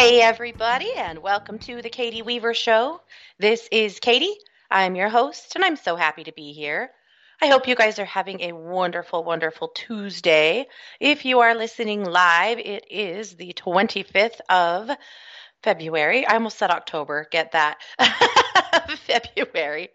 [0.00, 3.02] Hey, everybody, and welcome to the Katie Weaver Show.
[3.38, 4.32] This is Katie.
[4.70, 6.90] I'm your host, and I'm so happy to be here.
[7.42, 10.66] I hope you guys are having a wonderful, wonderful Tuesday.
[11.00, 14.90] If you are listening live, it is the 25th of
[15.62, 16.26] February.
[16.26, 17.26] I almost said October.
[17.30, 17.78] Get that.
[19.06, 19.90] February.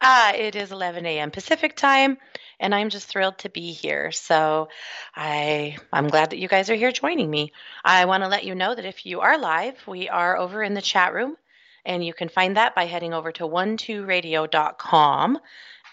[0.00, 1.30] Uh, it is 11 a.m.
[1.30, 2.18] Pacific time,
[2.58, 4.10] and I'm just thrilled to be here.
[4.12, 4.68] So
[5.14, 7.52] I I'm glad that you guys are here joining me.
[7.84, 10.74] I want to let you know that if you are live, we are over in
[10.74, 11.36] the chat room,
[11.84, 15.38] and you can find that by heading over to one2radio.com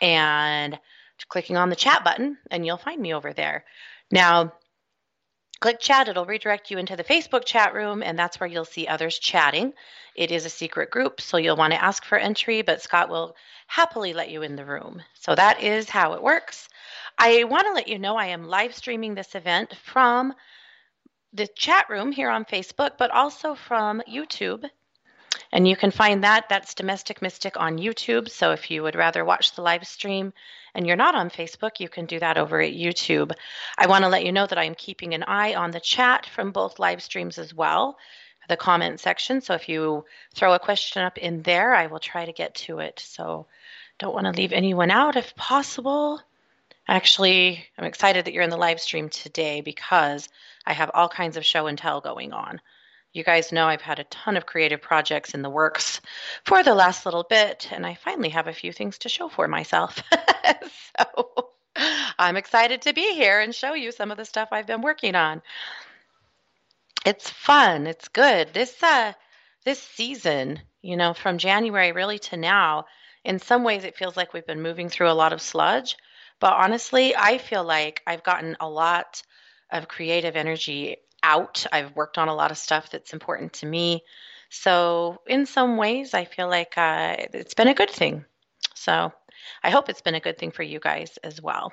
[0.02, 0.80] and
[1.30, 3.66] clicking on the chat button, and you'll find me over there.
[4.12, 4.54] Now,
[5.62, 8.88] click chat, it'll redirect you into the Facebook chat room, and that's where you'll see
[8.88, 9.72] others chatting.
[10.16, 13.36] It is a secret group, so you'll want to ask for entry, but Scott will
[13.68, 15.02] happily let you in the room.
[15.14, 16.68] So that is how it works.
[17.18, 20.34] I want to let you know I am live streaming this event from
[21.32, 24.66] the chat room here on Facebook, but also from YouTube.
[25.54, 26.50] And you can find that.
[26.50, 28.30] That's Domestic Mystic on YouTube.
[28.30, 30.34] So if you would rather watch the live stream
[30.74, 33.32] and you're not on Facebook, you can do that over at YouTube.
[33.78, 36.52] I want to let you know that I'm keeping an eye on the chat from
[36.52, 37.98] both live streams as well,
[38.50, 39.42] the comment section.
[39.42, 42.80] So if you throw a question up in there, I will try to get to
[42.80, 43.00] it.
[43.00, 43.48] So
[44.00, 46.22] don't want to leave anyone out if possible.
[46.88, 50.28] Actually, I'm excited that you're in the live stream today because
[50.66, 52.60] I have all kinds of show and tell going on.
[53.14, 56.00] You guys know I've had a ton of creative projects in the works
[56.46, 59.50] for the last little bit, and I finally have a few things to show for
[59.50, 60.02] myself.
[60.98, 61.50] so
[62.18, 65.16] I'm excited to be here and show you some of the stuff I've been working
[65.16, 65.42] on.
[67.06, 67.86] It's fun.
[67.86, 68.54] It's good.
[68.54, 69.14] This uh
[69.66, 72.86] this season, you know, from January really to now,
[73.26, 75.98] in some ways it feels like we've been moving through a lot of sludge,
[76.40, 79.22] but honestly, I feel like I've gotten a lot
[79.70, 81.66] of creative energy out.
[81.72, 84.04] I've worked on a lot of stuff that's important to me.
[84.50, 88.26] So, in some ways, I feel like uh, it's been a good thing.
[88.76, 89.14] So,
[89.64, 91.72] I hope it's been a good thing for you guys as well.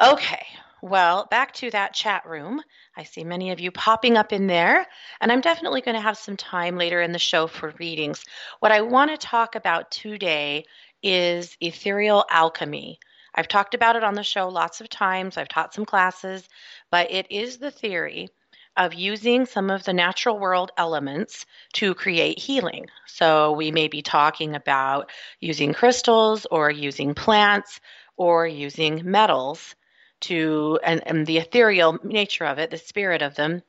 [0.00, 0.46] Okay,
[0.82, 2.62] well, back to that chat room.
[2.96, 4.86] I see many of you popping up in there,
[5.20, 8.24] and I'm definitely going to have some time later in the show for readings.
[8.60, 10.64] What I want to talk about today
[11.02, 12.98] is ethereal alchemy.
[13.34, 16.48] I've talked about it on the show lots of times, I've taught some classes,
[16.90, 18.28] but it is the theory
[18.76, 21.44] of using some of the natural world elements
[21.74, 22.86] to create healing.
[23.06, 25.10] So we may be talking about
[25.40, 27.80] using crystals or using plants
[28.16, 29.74] or using metals
[30.20, 33.62] to, and, and the ethereal nature of it, the spirit of them,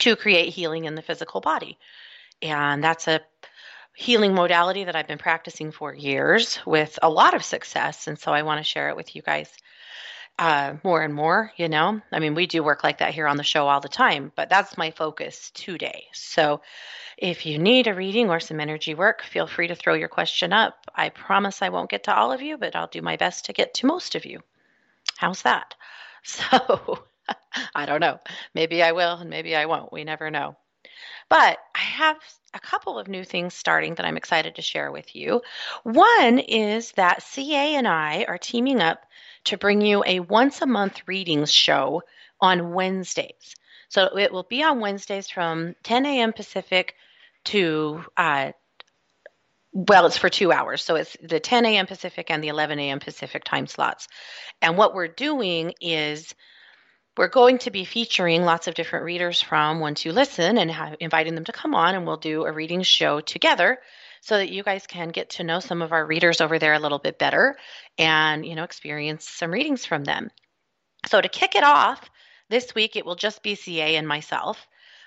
[0.00, 1.78] to create healing in the physical body.
[2.42, 3.20] And that's a
[3.94, 8.06] healing modality that I've been practicing for years with a lot of success.
[8.06, 9.50] And so I want to share it with you guys
[10.38, 12.00] uh, more and more, you know.
[12.12, 14.48] I mean, we do work like that here on the show all the time, but
[14.48, 16.06] that's my focus today.
[16.12, 16.60] So
[17.16, 20.52] if you need a reading or some energy work, feel free to throw your question
[20.52, 20.74] up.
[20.94, 23.54] I promise I won't get to all of you, but I'll do my best to
[23.54, 24.40] get to most of you.
[25.16, 25.74] How's that?
[26.28, 27.04] So
[27.72, 28.18] I don't know.
[28.52, 29.92] Maybe I will and maybe I won't.
[29.92, 30.56] We never know.
[31.28, 32.16] But I have
[32.52, 35.42] a couple of new things starting that I'm excited to share with you.
[35.84, 39.06] One is that CA and I are teaming up
[39.46, 42.02] to bring you a once a month readings show
[42.40, 43.56] on Wednesdays.
[43.88, 46.32] So it will be on Wednesdays from 10 a.m.
[46.32, 46.94] Pacific
[47.44, 48.52] to, uh,
[49.72, 50.82] well, it's for two hours.
[50.82, 51.86] So it's the 10 a.m.
[51.86, 53.00] Pacific and the 11 a.m.
[53.00, 54.08] Pacific time slots.
[54.60, 56.34] And what we're doing is
[57.16, 61.34] we're going to be featuring lots of different readers from Once You Listen and inviting
[61.34, 63.78] them to come on, and we'll do a reading show together
[64.26, 66.80] so that you guys can get to know some of our readers over there a
[66.80, 67.56] little bit better
[67.96, 70.32] and, you know, experience some readings from them.
[71.06, 72.10] So to kick it off,
[72.48, 74.66] this week it will just be CA and myself.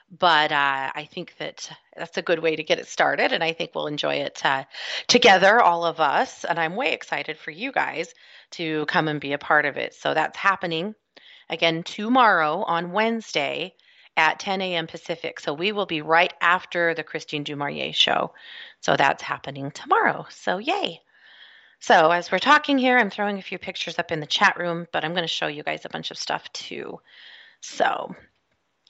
[0.10, 3.52] But uh, I think that that's a good way to get it started, and I
[3.52, 4.64] think we'll enjoy it uh,
[5.08, 6.46] together, all of us.
[6.46, 8.14] And I'm way excited for you guys
[8.52, 9.94] to come and be a part of it.
[9.96, 10.96] So that's happening
[11.50, 13.76] again tomorrow on Wednesday
[14.20, 14.86] at 10 a.m.
[14.86, 15.40] Pacific.
[15.40, 18.34] So we will be right after the Christine Dumaurier show.
[18.82, 20.28] So that's happening tomorrow.
[20.30, 21.02] So yay.
[21.80, 24.86] So as we're talking here, I'm throwing a few pictures up in the chat room,
[24.92, 27.00] but I'm going to show you guys a bunch of stuff too.
[27.62, 28.14] So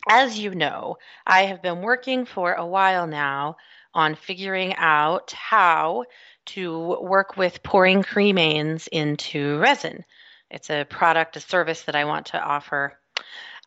[0.09, 3.57] as you know, I have been working for a while now
[3.93, 6.05] on figuring out how
[6.47, 10.03] to work with pouring cremains into resin.
[10.49, 12.97] It's a product, a service that I want to offer,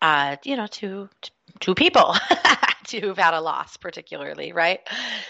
[0.03, 1.09] uh, you know, to
[1.61, 2.15] to people
[2.91, 4.81] who've had a loss, particularly, right?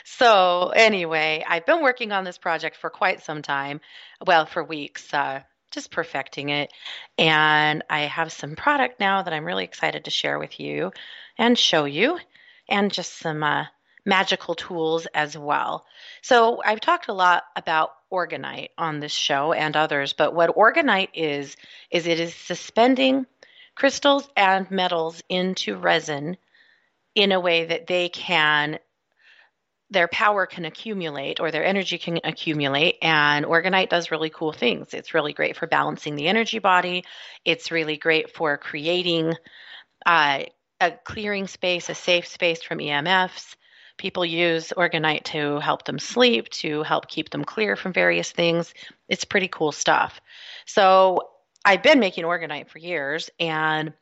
[0.05, 3.81] So, anyway, I've been working on this project for quite some time,
[4.27, 6.73] well, for weeks, uh, just perfecting it.
[7.19, 10.93] And I have some product now that I'm really excited to share with you
[11.39, 12.19] and show you.
[12.69, 13.67] and just some uh,
[14.05, 15.87] magical tools as well.
[16.23, 21.11] So I've talked a lot about Orgonite on this show and others, but what Orgonite
[21.15, 21.57] is
[21.91, 23.27] is it is suspending
[23.75, 26.37] crystals and metals into resin
[27.15, 28.79] in a way that they can
[29.91, 32.97] their power can accumulate or their energy can accumulate.
[33.03, 34.95] And orgonite does really cool things.
[34.95, 37.05] It's really great for balancing the energy body.
[37.45, 39.35] It's really great for creating
[40.07, 40.45] uh,
[40.81, 43.55] a clearing space a safe space from emfs
[43.97, 48.75] people use orgonite to help them sleep to help keep them clear from various things.
[49.09, 50.21] It's pretty cool stuff.
[50.67, 51.29] So
[51.65, 53.93] i've been making orgonite for years and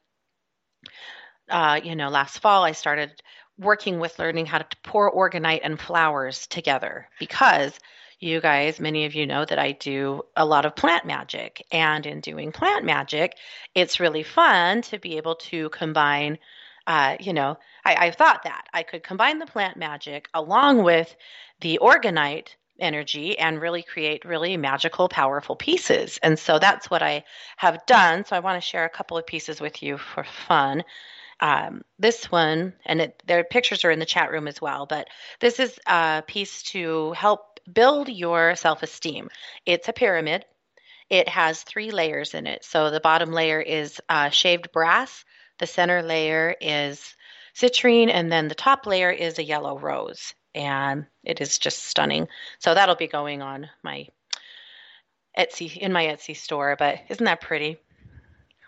[1.48, 3.22] uh, you know last fall i started
[3.58, 7.78] working with learning how to pour orgonite and flowers together because
[8.20, 11.66] you guys, many of you know that I do a lot of plant magic.
[11.72, 13.36] And in doing plant magic,
[13.74, 16.38] it's really fun to be able to combine,
[16.86, 21.16] uh, you know, I, I thought that I could combine the plant magic along with
[21.60, 26.18] the orgonite energy and really create really magical, powerful pieces.
[26.22, 27.24] And so that's what I
[27.56, 28.24] have done.
[28.24, 30.84] So I want to share a couple of pieces with you for fun
[31.40, 35.08] um, this one, and it, their pictures are in the chat room as well, but
[35.40, 39.30] this is a piece to help build your self esteem.
[39.64, 40.44] It's a pyramid.
[41.08, 42.64] It has three layers in it.
[42.64, 45.24] So the bottom layer is uh, shaved brass,
[45.58, 47.16] the center layer is
[47.54, 50.34] citrine, and then the top layer is a yellow rose.
[50.54, 52.28] And it is just stunning.
[52.58, 54.08] So that'll be going on my
[55.38, 56.76] Etsy in my Etsy store.
[56.78, 57.78] But isn't that pretty?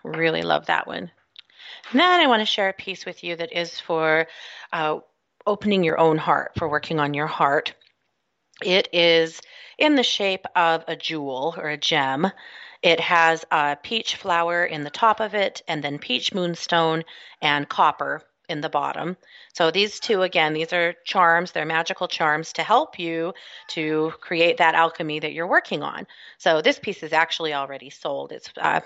[0.03, 1.11] Really love that one.
[1.91, 4.27] Then I want to share a piece with you that is for
[4.71, 4.99] uh,
[5.45, 7.73] opening your own heart, for working on your heart.
[8.63, 9.41] It is
[9.77, 12.31] in the shape of a jewel or a gem.
[12.81, 17.03] It has a peach flower in the top of it, and then peach moonstone
[17.41, 19.17] and copper in the bottom.
[19.53, 21.51] So these two, again, these are charms.
[21.51, 23.33] They're magical charms to help you
[23.69, 26.07] to create that alchemy that you're working on.
[26.37, 28.31] So this piece is actually already sold.
[28.31, 28.79] It's uh,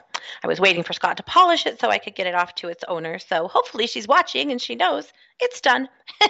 [0.43, 2.69] I was waiting for Scott to polish it so I could get it off to
[2.69, 3.19] its owner.
[3.19, 5.87] So hopefully she's watching and she knows it's done.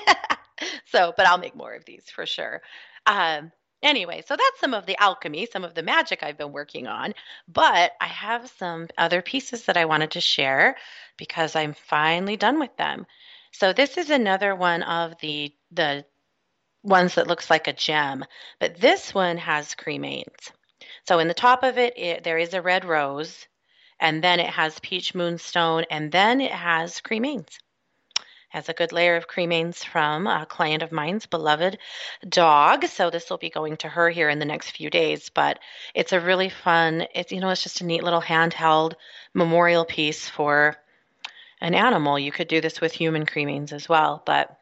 [0.86, 2.62] so, but I'll make more of these for sure.
[3.06, 3.52] Um,
[3.84, 7.14] anyway, so that's some of the alchemy, some of the magic I've been working on.
[7.48, 10.76] But I have some other pieces that I wanted to share
[11.18, 13.06] because I'm finally done with them.
[13.60, 16.06] So this is another one of the the
[16.84, 18.24] ones that looks like a gem,
[18.60, 20.52] but this one has cremains.
[21.08, 23.48] So in the top of it, it there is a red rose,
[24.00, 27.58] and then it has peach moonstone, and then it has cremains
[28.50, 31.80] has a good layer of cremains from a client of mine's beloved
[32.30, 32.86] dog.
[32.86, 35.30] So this will be going to her here in the next few days.
[35.30, 35.58] But
[35.96, 38.94] it's a really fun, it's you know, it's just a neat little handheld
[39.34, 40.78] memorial piece for
[41.62, 42.20] an animal.
[42.20, 44.22] You could do this with human cremains as well.
[44.26, 44.58] But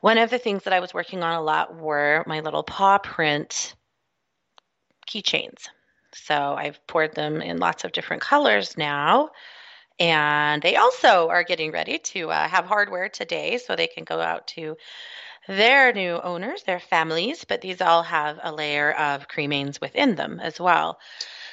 [0.00, 2.98] one of the things that I was working on a lot were my little paw
[2.98, 3.74] print
[5.08, 5.68] keychains.
[6.14, 9.30] So I've poured them in lots of different colors now.
[10.00, 14.20] And they also are getting ready to uh, have hardware today so they can go
[14.20, 14.76] out to
[15.46, 20.40] their new owners, their families, but these all have a layer of cremains within them
[20.40, 20.98] as well.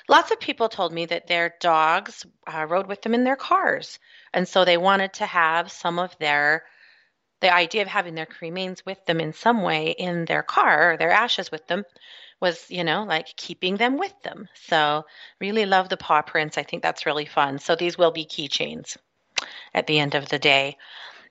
[0.07, 3.99] Lots of people told me that their dogs uh, rode with them in their cars,
[4.33, 6.63] and so they wanted to have some of their
[7.41, 10.97] the idea of having their cremains with them in some way in their car, or
[10.97, 11.83] their ashes with them,
[12.39, 14.47] was, you know, like keeping them with them.
[14.53, 15.05] So,
[15.39, 16.57] really love the paw prints.
[16.57, 17.59] I think that's really fun.
[17.59, 18.97] So, these will be keychains
[19.73, 20.77] at the end of the day.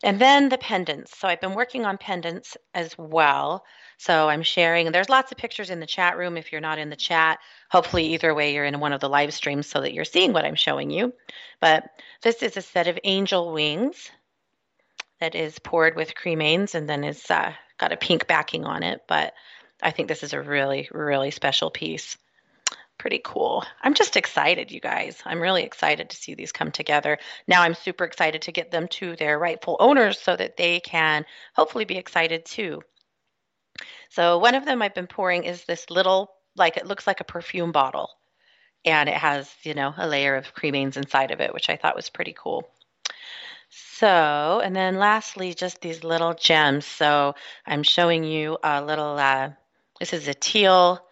[0.02, 1.16] And then the pendants.
[1.18, 3.64] So, I've been working on pendants as well.
[4.00, 6.88] So, I'm sharing, there's lots of pictures in the chat room if you're not in
[6.88, 7.38] the chat.
[7.70, 10.46] Hopefully, either way, you're in one of the live streams so that you're seeing what
[10.46, 11.12] I'm showing you.
[11.60, 11.84] But
[12.22, 14.10] this is a set of angel wings
[15.20, 19.02] that is poured with cremains and then is uh, got a pink backing on it.
[19.06, 19.34] But
[19.82, 22.16] I think this is a really, really special piece.
[22.96, 23.66] Pretty cool.
[23.82, 25.20] I'm just excited, you guys.
[25.26, 27.18] I'm really excited to see these come together.
[27.46, 31.26] Now I'm super excited to get them to their rightful owners so that they can
[31.54, 32.82] hopefully be excited too.
[34.10, 37.24] So, one of them I've been pouring is this little, like, it looks like a
[37.24, 38.10] perfume bottle.
[38.84, 41.96] And it has, you know, a layer of cremains inside of it, which I thought
[41.96, 42.68] was pretty cool.
[43.68, 46.86] So, and then lastly, just these little gems.
[46.86, 47.34] So,
[47.66, 49.50] I'm showing you a little uh,
[50.00, 51.06] this is a teal,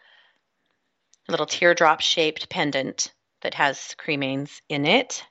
[1.28, 3.12] little teardrop shaped pendant
[3.43, 5.25] that has cremains in it,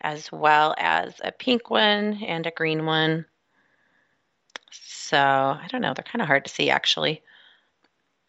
[0.00, 3.24] as well as a pink one and a green one.
[4.84, 7.22] So I don't know, they're kind of hard to see actually.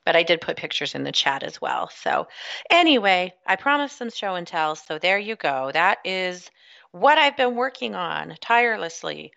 [0.06, 1.89] But I did put pictures in the chat as well.
[1.89, 2.27] So
[2.70, 4.75] anyway, I promised some show and tell.
[4.75, 5.72] So there you go.
[5.74, 6.50] That is
[6.92, 9.34] what I've been working on tirelessly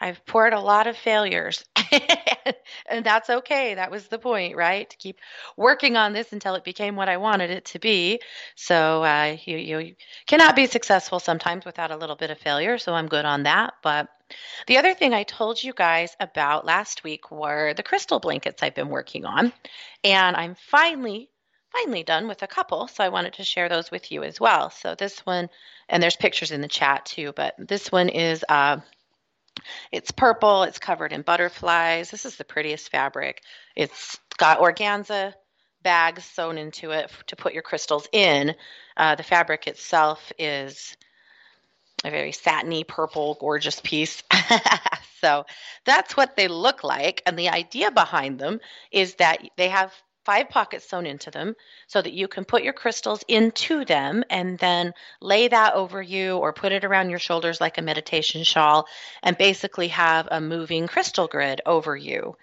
[0.00, 1.64] I've poured a lot of failures,
[2.86, 3.74] and that's okay.
[3.74, 4.88] That was the point, right?
[4.90, 5.20] To keep
[5.56, 8.20] working on this until it became what I wanted it to be.
[8.56, 9.94] So uh, you, you
[10.26, 12.76] cannot be successful sometimes without a little bit of failure.
[12.76, 13.74] So I'm good on that.
[13.82, 14.08] But
[14.66, 18.74] the other thing I told you guys about last week were the crystal blankets I've
[18.74, 19.52] been working on,
[20.04, 21.30] and I'm finally
[21.72, 24.70] finally done with a couple, so I wanted to share those with you as well.
[24.70, 25.48] So this one,
[25.88, 28.78] and there's pictures in the chat too, but this one is uh,
[29.92, 32.10] it's purple, it's covered in butterflies.
[32.10, 33.42] This is the prettiest fabric.
[33.74, 35.34] It's got organza
[35.82, 38.54] bags sewn into it to put your crystals in.
[38.96, 40.96] Uh, the fabric itself is
[42.04, 44.22] a very satiny purple, gorgeous piece.
[45.20, 45.46] so
[45.84, 47.22] that's what they look like.
[47.26, 48.60] And the idea behind them
[48.90, 49.92] is that they have
[50.26, 51.54] five pockets sewn into them
[51.86, 56.36] so that you can put your crystals into them and then lay that over you
[56.36, 58.88] or put it around your shoulders like a meditation shawl
[59.22, 62.36] and basically have a moving crystal grid over you.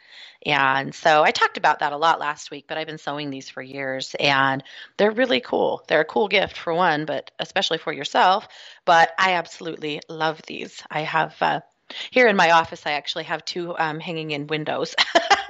[0.46, 3.50] And so I talked about that a lot last week, but I've been sewing these
[3.50, 4.64] for years and
[4.96, 5.84] they're really cool.
[5.88, 8.48] They're a cool gift for one, but especially for yourself.
[8.86, 10.82] But I absolutely love these.
[10.90, 11.60] I have uh,
[12.12, 14.96] here in my office, I actually have two um, hanging in windows.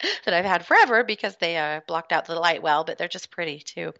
[0.24, 3.30] that I've had forever because they uh, blocked out the light well, but they're just
[3.30, 3.92] pretty too.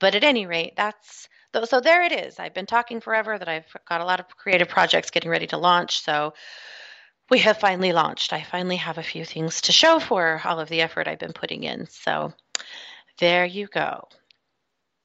[0.00, 1.28] But at any rate, that's
[1.64, 2.38] so there it is.
[2.38, 5.58] I've been talking forever that I've got a lot of creative projects getting ready to
[5.58, 6.00] launch.
[6.00, 6.32] So
[7.28, 8.32] we have finally launched.
[8.32, 11.34] I finally have a few things to show for all of the effort I've been
[11.34, 11.86] putting in.
[11.88, 12.32] So
[13.18, 14.08] there you go.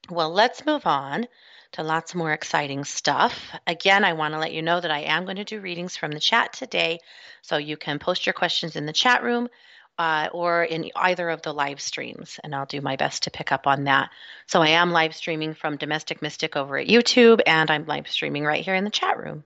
[0.09, 1.27] Well, let's move on
[1.74, 3.51] to lots more exciting stuff.
[3.67, 6.12] Again, I want to let you know that I am going to do readings from
[6.12, 7.00] the chat today.
[7.41, 9.50] So you can post your questions in the chat room
[9.98, 13.51] uh, or in either of the live streams, and I'll do my best to pick
[13.51, 14.10] up on that.
[14.46, 18.44] So I am live streaming from Domestic Mystic over at YouTube, and I'm live streaming
[18.44, 19.44] right here in the chat room.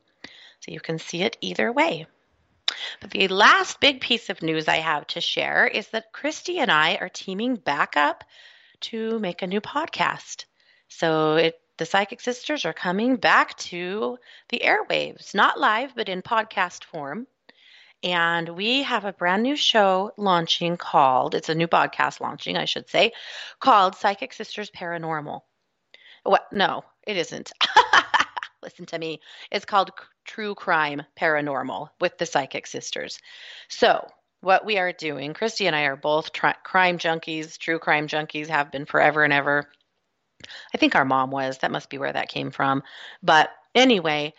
[0.59, 2.05] So you can see it either way.
[2.99, 6.71] But the last big piece of news I have to share is that Christy and
[6.71, 8.23] I are teaming back up
[8.81, 10.45] to make a new podcast.
[10.87, 14.17] So it, the Psychic Sisters are coming back to
[14.49, 17.27] the airwaves, not live, but in podcast form
[18.03, 22.65] and we have a brand new show launching called it's a new podcast launching i
[22.65, 23.11] should say
[23.59, 25.41] called psychic sisters paranormal.
[26.23, 27.51] What no it isn't.
[28.63, 29.21] Listen to me.
[29.51, 29.91] It's called
[30.25, 33.19] true crime paranormal with the psychic sisters.
[33.69, 34.07] So
[34.41, 37.57] what we are doing christy and i are both tri- crime junkies.
[37.57, 39.69] True crime junkies have been forever and ever.
[40.73, 41.59] I think our mom was.
[41.59, 42.83] That must be where that came from.
[43.21, 44.33] But anyway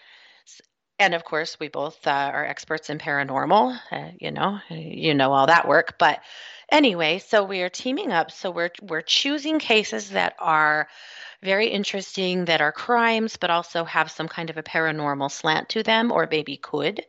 [0.99, 5.33] and of course we both uh, are experts in paranormal uh, you know you know
[5.33, 6.21] all that work but
[6.73, 8.31] anyway so we are teaming up.
[8.31, 10.89] So we're we're choosing cases that are
[11.43, 15.83] very interesting that are crimes but also have some kind of a paranormal slant to
[15.83, 17.05] them or maybe could.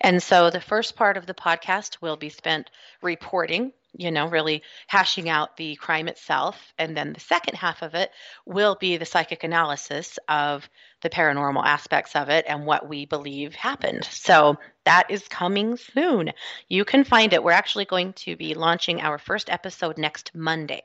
[0.00, 2.70] And so the first part of the podcast will be spent
[3.02, 6.56] reporting you know, really hashing out the crime itself.
[6.78, 8.10] And then the second half of it
[8.46, 10.68] will be the psychic analysis of
[11.02, 14.04] the paranormal aspects of it and what we believe happened.
[14.04, 16.32] So that is coming soon.
[16.68, 17.42] You can find it.
[17.42, 20.82] We're actually going to be launching our first episode next Monday.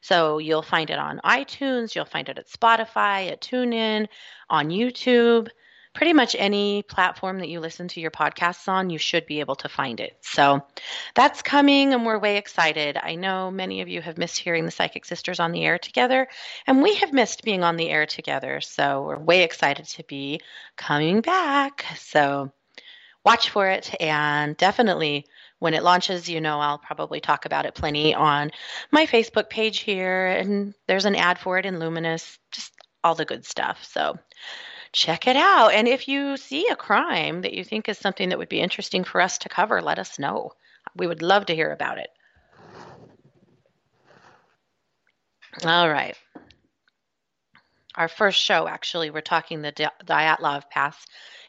[0.00, 4.06] So you'll find it on iTunes, you'll find it at Spotify, at TuneIn,
[4.50, 5.48] on YouTube
[5.94, 9.54] pretty much any platform that you listen to your podcasts on, you should be able
[9.54, 10.16] to find it.
[10.20, 10.60] So
[11.14, 12.98] that's coming, and we're way excited.
[13.00, 16.26] I know many of you have missed hearing the Psychic Sisters on the air together,
[16.66, 18.60] and we have missed being on the air together.
[18.60, 20.40] So we're way excited to be
[20.76, 21.84] coming back.
[21.96, 22.52] So
[23.24, 25.26] watch for it, and definitely
[25.60, 28.50] when it launches, you know, I'll probably talk about it plenty on
[28.90, 32.72] my Facebook page here, and there's an ad for it in Luminous, just
[33.04, 33.84] all the good stuff.
[33.84, 34.18] So
[34.94, 35.74] check it out.
[35.74, 39.04] And if you see a crime that you think is something that would be interesting
[39.04, 40.52] for us to cover, let us know.
[40.96, 42.08] We would love to hear about it.
[45.64, 46.16] All right.
[47.96, 49.72] Our first show, actually, we're talking the
[50.04, 50.96] Dyatlov Pass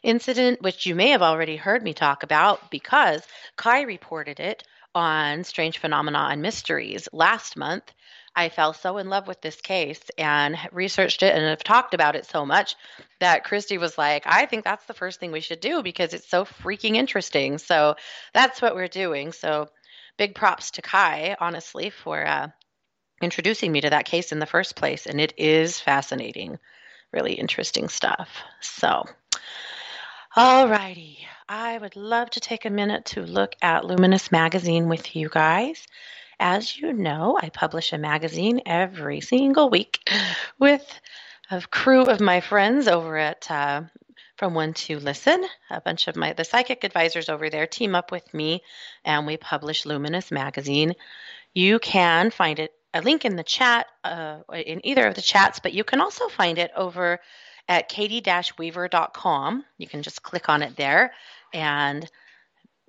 [0.02, 3.22] incident, which you may have already heard me talk about because
[3.56, 4.62] Kai reported it
[4.94, 7.92] on Strange Phenomena and Mysteries last month.
[8.36, 12.16] I fell so in love with this case and researched it and have talked about
[12.16, 12.76] it so much
[13.18, 16.28] that Christy was like, I think that's the first thing we should do because it's
[16.28, 17.56] so freaking interesting.
[17.56, 17.96] So
[18.34, 19.32] that's what we're doing.
[19.32, 19.70] So
[20.18, 22.48] big props to Kai, honestly, for uh,
[23.22, 25.06] introducing me to that case in the first place.
[25.06, 26.58] And it is fascinating,
[27.12, 28.28] really interesting stuff.
[28.60, 29.04] So,
[30.34, 31.26] all righty.
[31.48, 35.86] I would love to take a minute to look at Luminous Magazine with you guys.
[36.38, 40.08] As you know, I publish a magazine every single week
[40.58, 41.00] with
[41.50, 43.82] a crew of my friends over at uh,
[44.36, 45.44] from One to Listen.
[45.70, 48.62] A bunch of my the psychic advisors over there team up with me,
[49.04, 50.94] and we publish Luminous Magazine.
[51.54, 55.58] You can find it a link in the chat uh, in either of the chats,
[55.58, 57.20] but you can also find it over
[57.68, 59.64] at katie-weaver.com.
[59.78, 61.12] You can just click on it there
[61.52, 62.08] and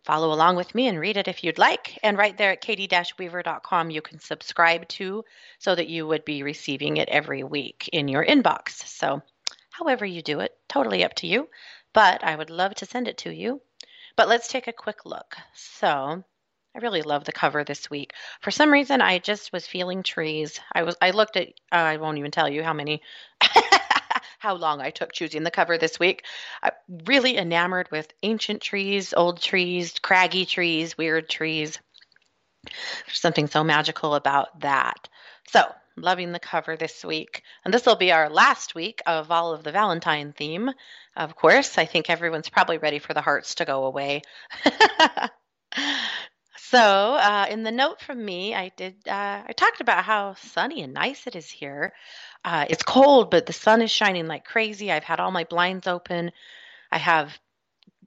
[0.08, 2.00] follow along with me and read it if you'd like.
[2.02, 5.26] And right there at katie-weaver.com, you can subscribe to
[5.60, 8.88] so that you would be receiving it every week in your inbox.
[8.88, 9.22] So,
[9.70, 11.50] however you do it, totally up to you.
[11.94, 13.62] But I would love to send it to you.
[14.16, 15.36] But let's take a quick look.
[15.54, 16.24] So,
[16.78, 18.14] I really love the cover this week.
[18.42, 20.62] For some reason, I just was feeling trees.
[20.72, 23.02] I was I looked at uh, I won't even tell you how many
[24.38, 26.24] how long I took choosing the cover this week.
[26.62, 26.72] I'm
[27.06, 31.80] really enamored with ancient trees, old trees, craggy trees, weird trees.
[32.64, 35.10] There's something so magical about that.
[35.50, 35.64] So,
[35.96, 37.42] loving the cover this week.
[37.66, 40.70] And this will be our last week of all of the Valentine theme.
[41.16, 44.22] Of course, I think everyone's probably ready for the hearts to go away.
[46.58, 50.84] so, uh, in the note from me, I did uh, I talked about how sunny
[50.84, 51.94] and nice it is here.
[52.44, 54.92] Uh, it's cold, but the sun is shining like crazy.
[54.92, 56.32] I've had all my blinds open.
[56.92, 57.38] I have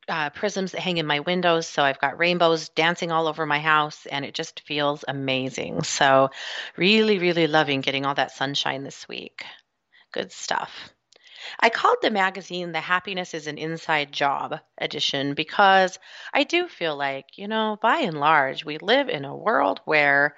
[0.09, 3.61] uh, prisms that hang in my windows, so I've got rainbows dancing all over my
[3.61, 5.83] house, and it just feels amazing.
[5.83, 6.31] So,
[6.77, 9.45] really, really loving getting all that sunshine this week.
[10.13, 10.91] Good stuff.
[11.59, 15.99] I called the magazine the Happiness is an Inside Job edition because
[16.33, 20.37] I do feel like, you know, by and large, we live in a world where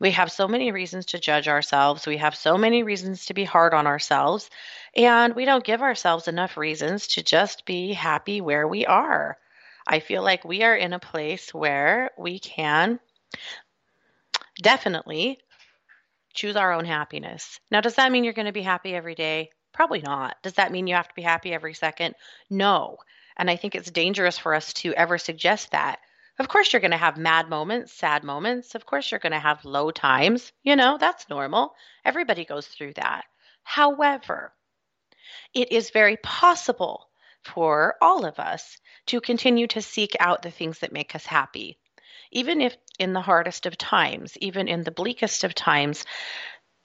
[0.00, 2.06] we have so many reasons to judge ourselves.
[2.06, 4.48] We have so many reasons to be hard on ourselves.
[4.94, 9.38] And we don't give ourselves enough reasons to just be happy where we are.
[9.86, 13.00] I feel like we are in a place where we can
[14.60, 15.38] definitely
[16.34, 17.58] choose our own happiness.
[17.70, 19.50] Now, does that mean you're going to be happy every day?
[19.72, 20.36] Probably not.
[20.42, 22.14] Does that mean you have to be happy every second?
[22.50, 22.98] No.
[23.36, 26.00] And I think it's dangerous for us to ever suggest that
[26.38, 28.74] of course, you're going to have mad moments, sad moments.
[28.74, 30.52] Of course, you're going to have low times.
[30.62, 31.74] You know, that's normal.
[32.04, 33.24] Everybody goes through that.
[33.64, 34.52] However,
[35.52, 37.08] it is very possible
[37.42, 41.78] for all of us to continue to seek out the things that make us happy.
[42.30, 46.04] Even if in the hardest of times, even in the bleakest of times,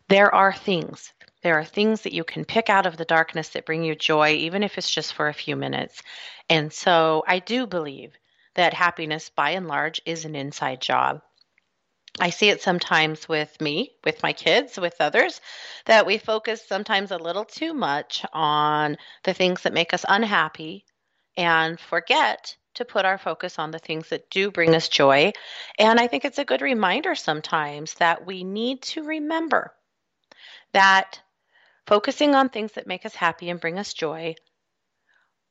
[0.07, 1.13] there are things.
[1.41, 4.31] There are things that you can pick out of the darkness that bring you joy,
[4.35, 6.01] even if it's just for a few minutes.
[6.49, 8.17] And so I do believe
[8.55, 11.21] that happiness, by and large, is an inside job.
[12.19, 15.41] I see it sometimes with me, with my kids, with others,
[15.85, 20.85] that we focus sometimes a little too much on the things that make us unhappy
[21.35, 25.31] and forget to put our focus on the things that do bring us joy.
[25.79, 29.73] And I think it's a good reminder sometimes that we need to remember
[30.73, 31.19] that
[31.87, 34.35] focusing on things that make us happy and bring us joy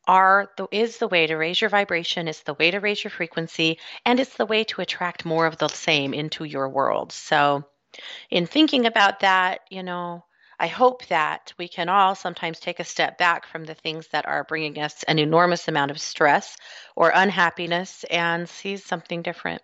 [0.06, 3.10] are the, is the way to raise your vibration, it's the way to raise your
[3.10, 7.12] frequency, and it's the way to attract more of the same into your world.
[7.12, 7.64] So,
[8.30, 10.24] in thinking about that, you know,
[10.58, 14.26] I hope that we can all sometimes take a step back from the things that
[14.26, 16.56] are bringing us an enormous amount of stress
[16.94, 19.62] or unhappiness and see something different.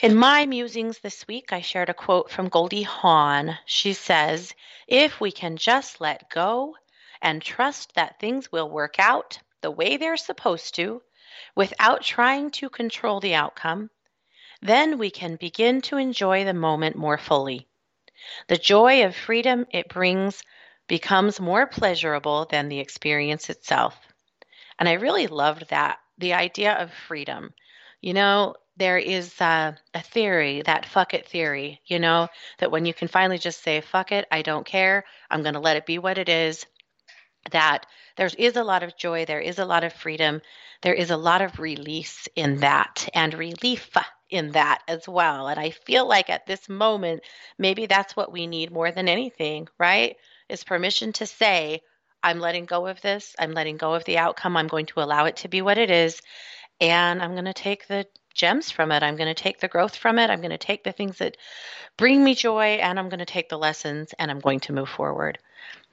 [0.00, 3.58] In my musings this week, I shared a quote from Goldie Hawn.
[3.66, 4.54] She says,
[4.86, 6.76] If we can just let go
[7.22, 11.02] and trust that things will work out the way they're supposed to
[11.54, 13.90] without trying to control the outcome,
[14.62, 17.66] then we can begin to enjoy the moment more fully.
[18.48, 20.42] The joy of freedom it brings
[20.88, 23.96] becomes more pleasurable than the experience itself.
[24.78, 27.52] And I really loved that the idea of freedom.
[28.00, 32.28] You know, there is a, a, theory, that fuck it theory, you know,
[32.58, 35.60] that when you can finally just say, fuck it, I don't care, I'm going to
[35.60, 36.64] let it be what it is,
[37.50, 40.40] that there is a lot of joy, there is a lot of freedom,
[40.82, 43.90] there is a lot of release in that and relief
[44.30, 45.48] in that as well.
[45.48, 47.22] And I feel like at this moment,
[47.58, 50.16] maybe that's what we need more than anything, right?
[50.48, 51.82] Is permission to say,
[52.22, 55.26] I'm letting go of this, I'm letting go of the outcome, I'm going to allow
[55.26, 56.20] it to be what it is,
[56.80, 58.06] and I'm going to take the
[58.38, 59.02] gems from it.
[59.02, 60.30] I'm going to take the growth from it.
[60.30, 61.36] I'm going to take the things that
[61.96, 64.88] bring me joy and I'm going to take the lessons and I'm going to move
[64.88, 65.38] forward.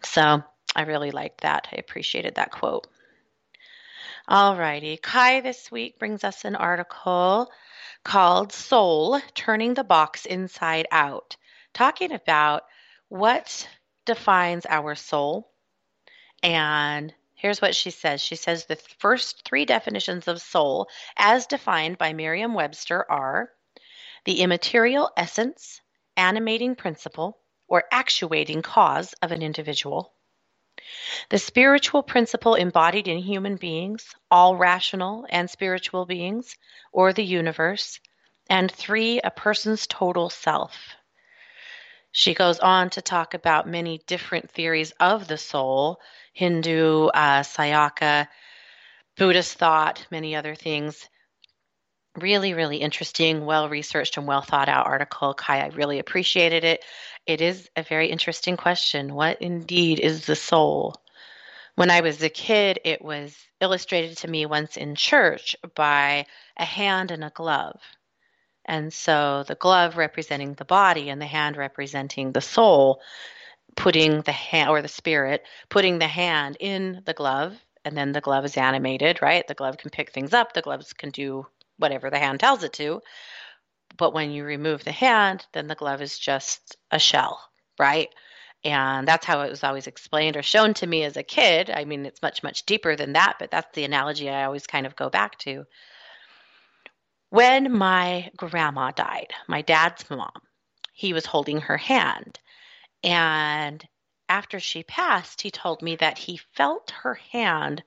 [0.03, 0.43] So
[0.75, 1.69] I really liked that.
[1.71, 2.87] I appreciated that quote.
[4.27, 4.97] All righty.
[4.97, 7.49] Kai this week brings us an article
[8.03, 11.37] called Soul Turning the Box Inside Out,
[11.73, 12.63] talking about
[13.07, 13.67] what
[14.05, 15.49] defines our soul.
[16.43, 21.97] And here's what she says She says the first three definitions of soul, as defined
[21.97, 23.51] by Merriam Webster, are
[24.25, 25.81] the immaterial essence,
[26.17, 30.13] animating principle, or actuating cause of an individual
[31.29, 36.55] The spiritual principle embodied in human beings, all rational and spiritual beings,
[36.91, 37.99] or the universe.
[38.49, 40.95] And three, a person's total self.
[42.11, 45.99] She goes on to talk about many different theories of the soul
[46.33, 48.27] Hindu, uh, Sayaka,
[49.17, 51.09] Buddhist thought, many other things.
[52.17, 55.33] Really, really interesting, well researched, and well thought out article.
[55.33, 56.83] Kai, I really appreciated it.
[57.25, 59.13] It is a very interesting question.
[59.13, 60.95] What indeed is the soul?
[61.75, 66.25] When I was a kid, it was illustrated to me once in church by
[66.55, 67.81] a hand and a glove.
[68.63, 73.01] And so the glove representing the body and the hand representing the soul,
[73.75, 78.21] putting the hand or the spirit, putting the hand in the glove, and then the
[78.21, 79.45] glove is animated, right?
[79.45, 81.45] The glove can pick things up, the gloves can do
[81.77, 83.01] whatever the hand tells it to.
[83.97, 87.41] But when you remove the hand, then the glove is just a shell,
[87.79, 88.09] right?
[88.63, 91.69] And that's how it was always explained or shown to me as a kid.
[91.69, 94.85] I mean, it's much, much deeper than that, but that's the analogy I always kind
[94.85, 95.65] of go back to.
[97.29, 100.41] When my grandma died, my dad's mom,
[100.93, 102.39] he was holding her hand.
[103.03, 103.87] And
[104.27, 107.83] after she passed, he told me that he felt her hand,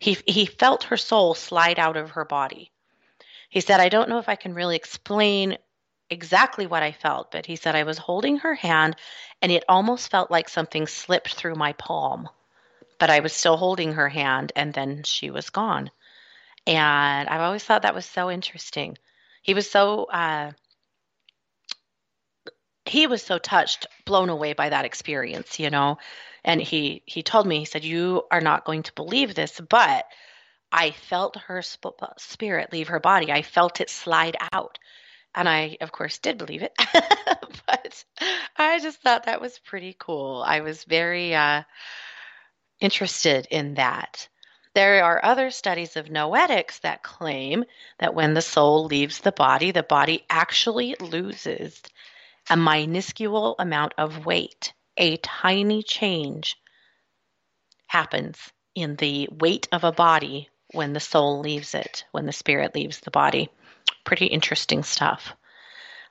[0.00, 2.72] he, he felt her soul slide out of her body.
[3.50, 5.58] He said, I don't know if I can really explain
[6.08, 8.96] exactly what I felt, but he said I was holding her hand
[9.42, 12.28] and it almost felt like something slipped through my palm.
[12.98, 15.90] But I was still holding her hand and then she was gone.
[16.66, 18.96] And I've always thought that was so interesting.
[19.42, 20.52] He was so uh,
[22.84, 25.98] he was so touched, blown away by that experience, you know.
[26.44, 30.06] And he he told me he said you are not going to believe this, but
[30.72, 33.32] I felt her sp- spirit leave her body.
[33.32, 34.78] I felt it slide out.
[35.34, 36.72] And I, of course, did believe it.
[37.66, 38.04] but
[38.56, 40.42] I just thought that was pretty cool.
[40.44, 41.62] I was very uh,
[42.80, 44.28] interested in that.
[44.74, 47.64] There are other studies of noetics that claim
[47.98, 51.82] that when the soul leaves the body, the body actually loses
[52.48, 54.72] a minuscule amount of weight.
[54.96, 56.56] A tiny change
[57.88, 58.38] happens
[58.76, 63.00] in the weight of a body when the soul leaves it, when the spirit leaves
[63.00, 63.48] the body.
[64.04, 65.34] Pretty interesting stuff.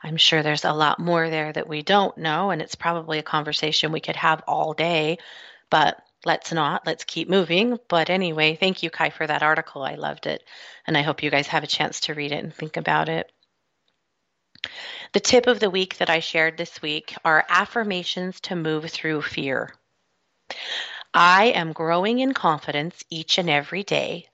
[0.01, 3.23] I'm sure there's a lot more there that we don't know, and it's probably a
[3.23, 5.17] conversation we could have all day,
[5.69, 6.85] but let's not.
[6.85, 7.77] Let's keep moving.
[7.89, 9.83] But anyway, thank you, Kai, for that article.
[9.83, 10.43] I loved it,
[10.87, 13.29] and I hope you guys have a chance to read it and think about it.
[15.11, 19.21] The tip of the week that I shared this week are affirmations to move through
[19.23, 19.73] fear.
[21.13, 24.28] I am growing in confidence each and every day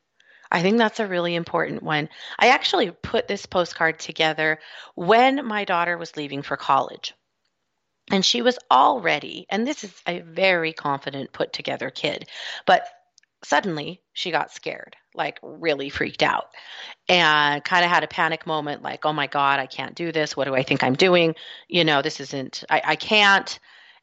[0.51, 2.09] I think that's a really important one.
[2.39, 4.59] I actually put this postcard together
[4.95, 7.13] when my daughter was leaving for college.
[8.11, 12.29] And she was already, and this is a very confident, put together kid,
[12.67, 12.87] but
[13.43, 16.45] suddenly she got scared, like really freaked out,
[17.09, 20.37] and kind of had a panic moment like, oh my God, I can't do this.
[20.37, 21.33] What do I think I'm doing?
[21.67, 23.59] You know, this isn't, I, I can't.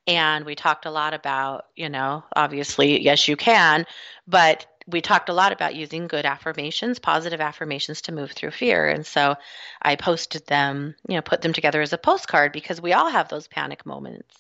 [0.08, 3.86] And we talked a lot about, you know, obviously, yes, you can,
[4.26, 8.88] but we talked a lot about using good affirmations, positive affirmations to move through fear.
[8.88, 9.36] And so
[9.80, 13.28] I posted them, you know, put them together as a postcard because we all have
[13.28, 14.36] those panic moments.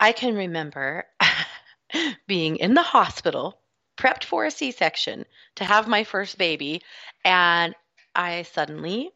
[0.00, 1.04] I can remember
[2.26, 3.58] being in the hospital,
[3.96, 5.24] prepped for a C section
[5.56, 6.82] to have my first baby,
[7.24, 7.74] and
[8.14, 9.10] I suddenly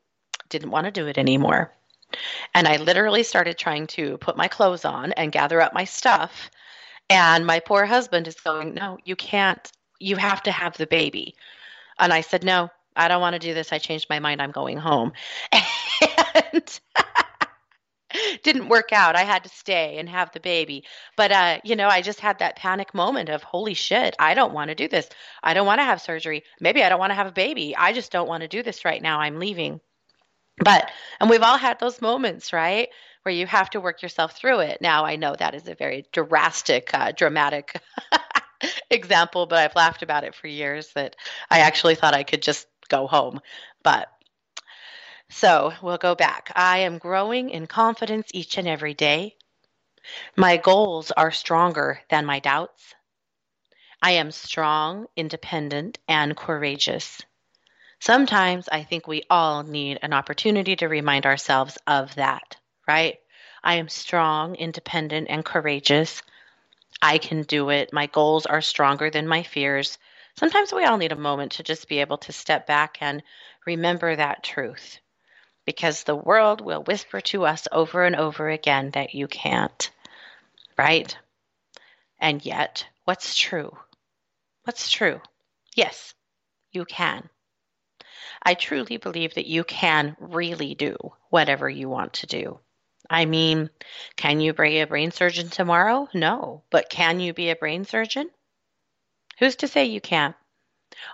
[0.48, 1.72] didn't want to do it anymore.
[2.54, 6.50] And I literally started trying to put my clothes on and gather up my stuff
[7.08, 9.70] and my poor husband is going, No, you can't.
[9.98, 11.34] You have to have the baby.
[11.98, 13.72] And I said, No, I don't want to do this.
[13.72, 14.42] I changed my mind.
[14.42, 15.12] I'm going home.
[15.52, 16.80] And
[18.42, 19.16] didn't work out.
[19.16, 20.84] I had to stay and have the baby.
[21.16, 24.54] But uh, you know, I just had that panic moment of holy shit, I don't
[24.54, 25.08] want to do this.
[25.42, 26.44] I don't want to have surgery.
[26.60, 27.76] Maybe I don't want to have a baby.
[27.76, 29.20] I just don't want to do this right now.
[29.20, 29.80] I'm leaving.
[30.58, 30.90] But
[31.20, 32.88] and we've all had those moments, right?
[33.26, 34.80] Where you have to work yourself through it.
[34.80, 37.82] Now, I know that is a very drastic, uh, dramatic
[38.90, 41.16] example, but I've laughed about it for years that
[41.50, 43.40] I actually thought I could just go home.
[43.82, 44.06] But
[45.28, 46.52] so we'll go back.
[46.54, 49.34] I am growing in confidence each and every day.
[50.36, 52.94] My goals are stronger than my doubts.
[54.00, 57.20] I am strong, independent, and courageous.
[57.98, 62.56] Sometimes I think we all need an opportunity to remind ourselves of that
[62.86, 63.18] right?
[63.62, 66.22] I am strong, independent, and courageous.
[67.02, 67.92] I can do it.
[67.92, 69.98] My goals are stronger than my fears.
[70.38, 73.22] Sometimes we all need a moment to just be able to step back and
[73.66, 74.98] remember that truth
[75.64, 79.90] because the world will whisper to us over and over again that you can't,
[80.78, 81.16] right?
[82.18, 83.76] And yet, what's true?
[84.64, 85.20] What's true?
[85.74, 86.14] Yes,
[86.72, 87.28] you can.
[88.42, 90.96] I truly believe that you can really do
[91.30, 92.60] whatever you want to do.
[93.08, 93.70] I mean,
[94.16, 96.08] can you be a brain surgeon tomorrow?
[96.12, 96.62] No.
[96.70, 98.30] But can you be a brain surgeon?
[99.38, 100.34] Who's to say you can't?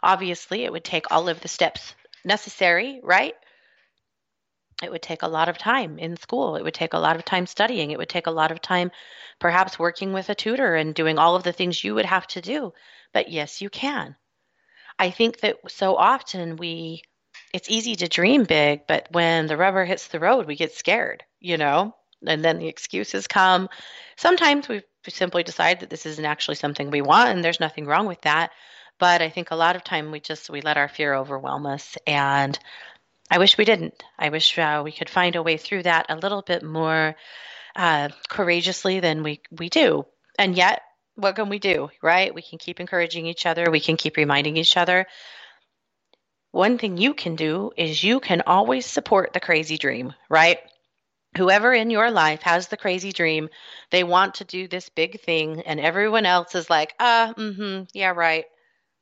[0.03, 3.35] Obviously, it would take all of the steps necessary, right?
[4.83, 6.57] It would take a lot of time in school.
[6.57, 7.91] It would take a lot of time studying.
[7.91, 8.91] It would take a lot of time
[9.39, 12.41] perhaps working with a tutor and doing all of the things you would have to
[12.41, 12.73] do.
[13.13, 14.17] But yes, you can.
[14.99, 17.03] I think that so often we
[17.53, 21.25] it's easy to dream big, but when the rubber hits the road, we get scared,
[21.43, 21.95] you know?
[22.27, 23.69] And then the excuses come.
[24.17, 28.07] Sometimes we simply decide that this isn't actually something we want and there's nothing wrong
[28.07, 28.53] with that.
[28.99, 31.99] But I think a lot of time we just we let our fear overwhelm us
[32.07, 32.57] and
[33.31, 34.01] I wish we didn't.
[34.19, 37.17] I wish uh, we could find a way through that a little bit more
[37.75, 40.07] uh, courageously than we we do.
[40.39, 40.83] And yet,
[41.17, 42.33] what can we do, right?
[42.35, 43.71] We can keep encouraging each other.
[43.71, 45.07] We can keep reminding each other
[46.53, 50.59] one thing you can do is you can always support the crazy dream, right?
[51.37, 53.49] Whoever in your life has the crazy dream,
[53.90, 57.83] they want to do this big thing, and everyone else is like, ah, mm hmm,
[57.92, 58.47] yeah, right.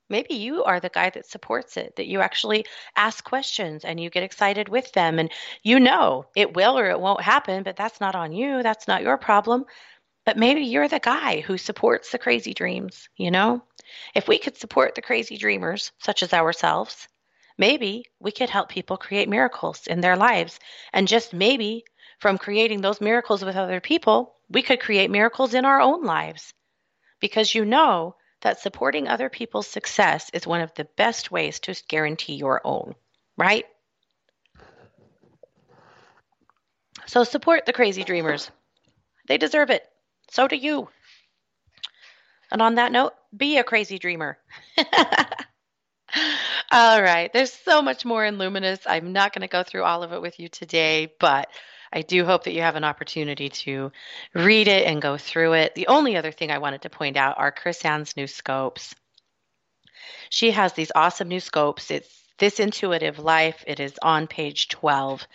[0.09, 2.67] Maybe you are the guy that supports it, that you actually
[2.97, 5.31] ask questions and you get excited with them, and
[5.63, 8.63] you know it will or it won't happen, but that's not on you.
[8.63, 9.65] That's not your problem.
[10.25, 13.63] But maybe you're the guy who supports the crazy dreams, you know?
[14.15, 17.09] If we could support the crazy dreamers, such as ourselves,
[17.59, 20.59] Maybe we could help people create miracles in their lives.
[20.95, 21.85] And just maybe
[22.21, 26.53] from creating those miracles with other people, we could create miracles in our own lives.
[27.19, 31.75] Because you know that supporting other people's success is one of the best ways to
[31.89, 32.95] guarantee your own,
[33.37, 33.65] right?
[37.07, 38.51] So support the crazy dreamers.
[39.27, 39.83] They deserve it.
[40.31, 40.89] So do you.
[42.53, 44.39] And on that note, be a crazy dreamer.
[46.73, 47.33] All right.
[47.33, 48.81] There's so much more in Luminous.
[48.87, 51.49] I'm not going to go through all of it with you today, but
[51.93, 53.91] I do hope that you have an opportunity to
[54.35, 55.75] read it and go through it.
[55.75, 58.95] The only other thing I wanted to point out are Chris-Anne's new scopes.
[60.29, 61.91] She has these awesome new scopes.
[61.91, 63.65] It's This Intuitive Life.
[63.67, 65.27] It is on page 12.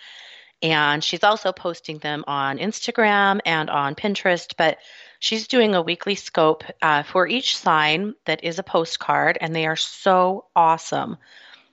[0.62, 4.54] And she's also posting them on Instagram and on Pinterest.
[4.58, 4.78] But
[5.26, 9.66] She's doing a weekly scope uh, for each sign that is a postcard, and they
[9.66, 11.18] are so awesome.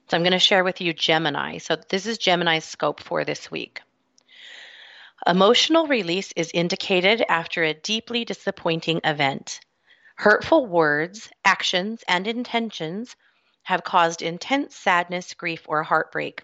[0.09, 1.59] So I'm going to share with you Gemini.
[1.59, 3.83] So this is Gemini's scope for this week.
[5.24, 9.61] Emotional release is indicated after a deeply disappointing event.
[10.16, 13.14] Hurtful words, actions, and intentions
[13.62, 16.42] have caused intense sadness, grief, or heartbreak.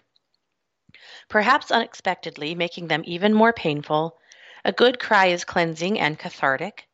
[1.27, 4.17] Perhaps unexpectedly, making them even more painful,
[4.63, 6.87] a good cry is cleansing and cathartic.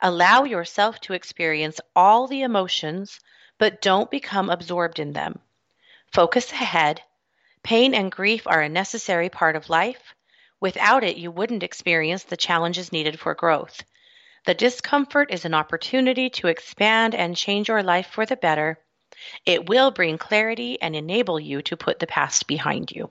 [0.00, 3.20] Allow yourself to experience all the emotions,
[3.58, 5.40] but don't become absorbed in them.
[6.10, 7.02] Focus ahead.
[7.62, 10.14] Pain and grief are a necessary part of life.
[10.60, 13.82] Without it, you wouldn't experience the challenges needed for growth.
[14.44, 18.78] The discomfort is an opportunity to expand and change your life for the better.
[19.44, 23.10] It will bring clarity and enable you to put the past behind you.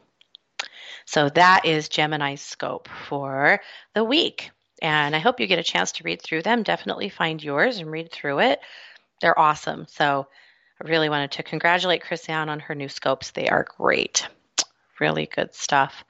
[1.06, 3.62] So that is Gemini's scope for
[3.94, 4.52] the week.
[4.82, 6.64] And I hope you get a chance to read through them.
[6.64, 8.60] Definitely find yours and read through it.
[9.22, 9.86] They're awesome.
[9.88, 10.28] So
[10.84, 13.32] I really wanted to congratulate Chris-Anne on her new scopes.
[13.32, 14.28] They are great.
[15.00, 16.04] Really good stuff.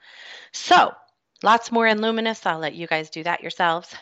[0.52, 0.94] So
[1.42, 2.44] lots more in Luminous.
[2.46, 3.94] I'll let you guys do that yourselves.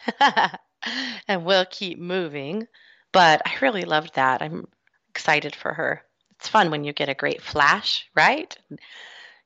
[1.29, 2.67] and we'll keep moving.
[3.13, 4.43] But I really loved that.
[4.43, 4.67] I'm
[5.11, 6.03] excited for her.
[6.39, 8.57] It's fun when you get a great flash, right?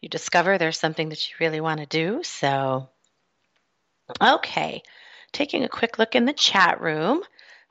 [0.00, 2.22] You discover there's something that you really want to do.
[2.24, 2.88] So,
[4.20, 4.82] okay
[5.32, 7.22] taking a quick look in the chat room.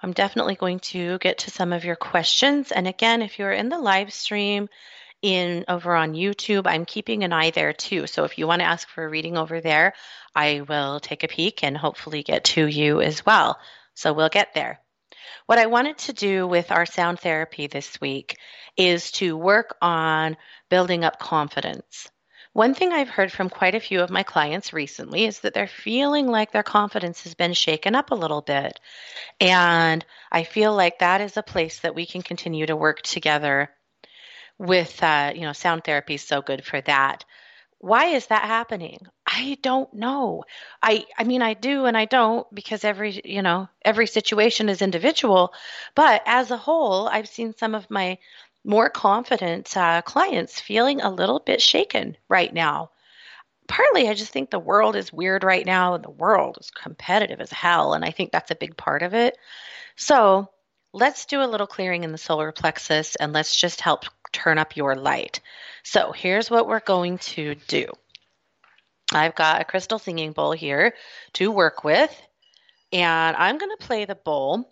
[0.02, 2.72] I'm definitely going to get to some of your questions.
[2.72, 4.70] And again, if you're in the live stream
[5.22, 8.08] in over on YouTube, I'm keeping an eye there too.
[8.08, 9.94] So if you want to ask for a reading over there,
[10.36, 13.60] I will take a peek and hopefully get to you as well.
[13.96, 14.80] So we'll get there.
[15.46, 18.38] What I wanted to do with our sound therapy this week
[18.78, 20.38] is to work on
[20.70, 22.10] building up confidence.
[22.54, 25.68] One thing I've heard from quite a few of my clients recently is that they're
[25.68, 28.80] feeling like their confidence has been shaken up a little bit.
[29.40, 33.70] And I feel like that is a place that we can continue to work together
[34.60, 37.26] with, uh, you know, sound therapy is so good for that.
[37.80, 39.00] Why is that happening?
[39.26, 40.44] I don't know.
[40.84, 44.82] I I mean I do and I don't because every, you know, every situation is
[44.82, 45.54] individual,
[45.96, 48.18] but as a whole, I've seen some of my
[48.66, 52.92] more confident uh, clients feeling a little bit shaken right now.
[53.68, 57.40] partly I just think the world is weird right now and the world is competitive
[57.40, 57.94] as hell.
[57.94, 59.38] And I think that's a big part of it.
[59.96, 60.50] So
[60.94, 64.76] let's do a little clearing in the solar plexus and let's just help turn up
[64.76, 65.42] your light.
[65.84, 67.88] So here's what we're going to do.
[69.12, 70.94] I've got a crystal singing bowl here
[71.34, 72.16] to work with,
[72.92, 74.70] and I'm going to play the bowl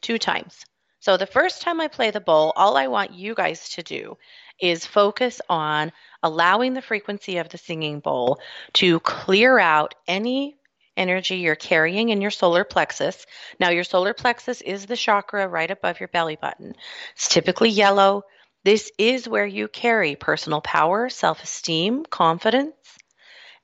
[0.00, 0.64] two times.
[1.00, 4.18] So the first time I play the bowl, all I want you guys to do
[4.60, 5.92] is focus on
[6.22, 8.38] allowing the frequency of the singing bowl
[8.74, 10.59] to clear out any
[11.00, 13.26] energy you're carrying in your solar plexus.
[13.58, 16.74] Now, your solar plexus is the chakra right above your belly button.
[17.14, 18.24] It's typically yellow.
[18.62, 22.74] This is where you carry personal power, self esteem, confidence.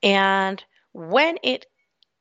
[0.03, 1.67] And when it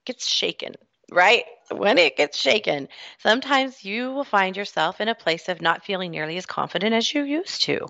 [0.06, 0.76] gets shaken,
[1.12, 1.46] right?
[1.72, 6.12] When it gets shaken, sometimes you will find yourself in a place of not feeling
[6.12, 7.88] nearly as confident as you used to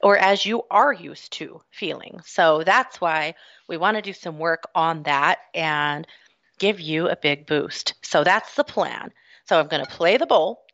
[0.00, 2.20] or as you are used to feeling.
[2.24, 3.34] So that's why
[3.68, 6.06] we want to do some work on that and
[6.58, 7.94] give you a big boost.
[8.02, 9.12] So that's the plan.
[9.46, 10.64] So I'm going to play the bowl.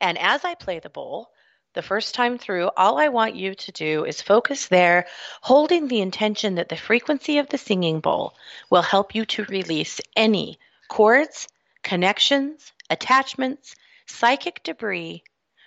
[0.00, 1.30] And as I play the bowl,
[1.74, 5.06] the first time through, all I want you to do is focus there,
[5.42, 8.34] holding the intention that the frequency of the singing bowl
[8.70, 11.48] will help you to release any cords,
[11.82, 13.74] connections, attachments,
[14.06, 15.22] psychic debris,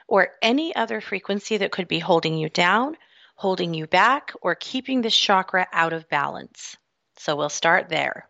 [0.08, 2.98] or any other frequency that could be holding you down,
[3.36, 6.76] holding you back, or keeping this chakra out of balance.
[7.18, 8.29] So we'll start there.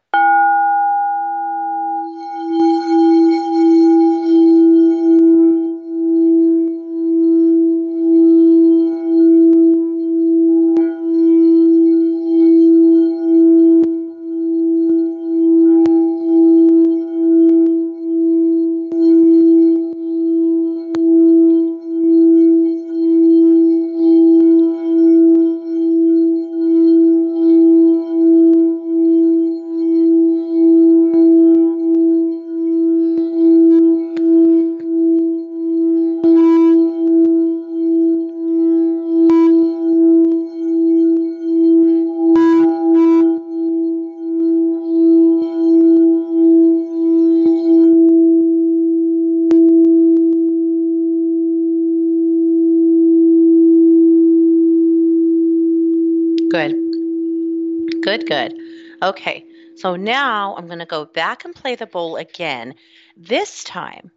[59.10, 59.43] Okay,
[59.76, 62.76] so now I'm going to go back and play the bowl again.
[63.17, 64.12] This time,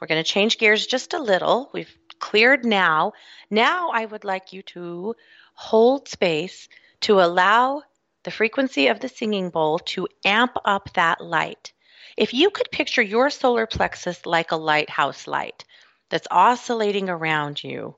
[0.00, 1.68] we're going to change gears just a little.
[1.74, 3.14] We've cleared now.
[3.50, 5.16] Now I would like you to
[5.54, 6.68] hold space
[7.00, 7.82] to allow
[8.22, 11.72] the frequency of the singing bowl to amp up that light.
[12.16, 15.64] If you could picture your solar plexus like a lighthouse light
[16.10, 17.96] that's oscillating around you,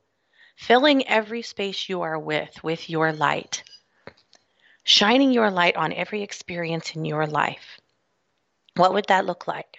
[0.57, 3.63] filling every space you are with with your light,
[4.91, 7.81] shining your light on every experience in your life.
[8.75, 9.79] What would that look like?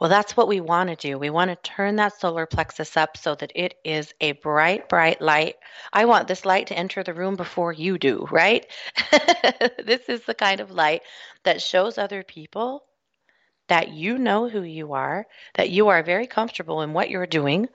[0.00, 1.18] Well, that's what we want to do.
[1.18, 5.20] We want to turn that solar plexus up so that it is a bright, bright
[5.20, 5.54] light.
[5.92, 8.66] I want this light to enter the room before you do, right?
[9.84, 11.02] this is the kind of light
[11.44, 12.84] that shows other people
[13.68, 17.68] that you know who you are, that you are very comfortable in what you're doing,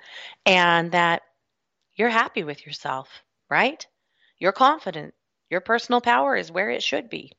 [0.46, 1.22] and that
[1.96, 3.08] you're happy with yourself,
[3.50, 3.86] right?
[4.40, 5.14] You're confident.
[5.54, 7.32] Your personal power is where it should be.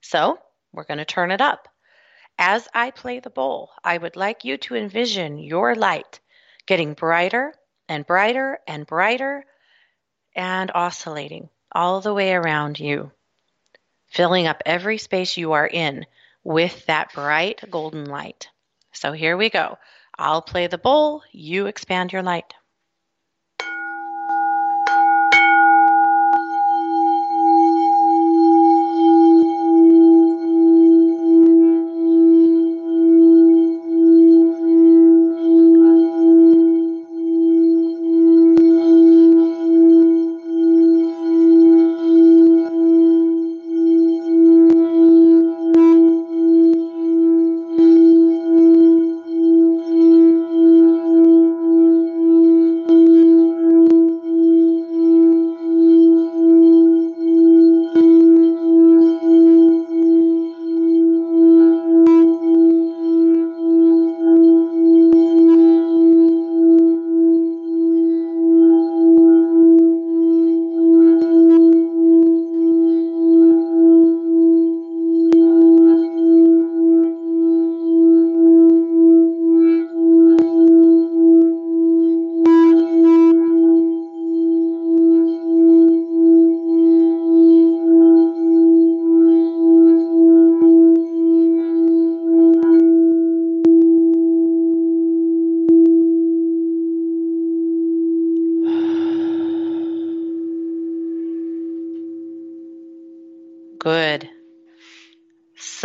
[0.00, 0.38] So
[0.72, 1.66] we're going to turn it up.
[2.38, 6.20] As I play the bowl, I would like you to envision your light
[6.66, 7.52] getting brighter
[7.88, 9.44] and brighter and brighter
[10.36, 13.10] and oscillating all the way around you,
[14.06, 16.06] filling up every space you are in
[16.44, 18.50] with that bright golden light.
[18.92, 19.78] So here we go.
[20.16, 22.54] I'll play the bowl, you expand your light.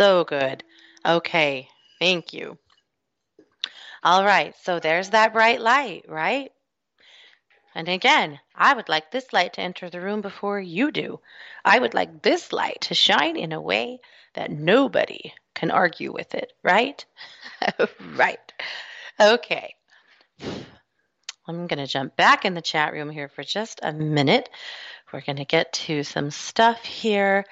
[0.04, 0.62] So good.
[1.06, 1.66] Okay.
[1.98, 2.58] Thank you.
[4.02, 4.54] All right.
[4.62, 6.52] So there's that bright light, right?
[7.74, 11.20] And again, I would like this light to enter the room before you do.
[11.64, 14.00] I would like this light to shine in a way
[14.34, 17.02] that nobody can argue with it, right?
[18.14, 18.52] right.
[19.18, 19.74] Okay.
[21.48, 24.50] I'm going to jump back in the chat room here for just a minute.
[25.14, 27.46] We're going to get to some stuff here.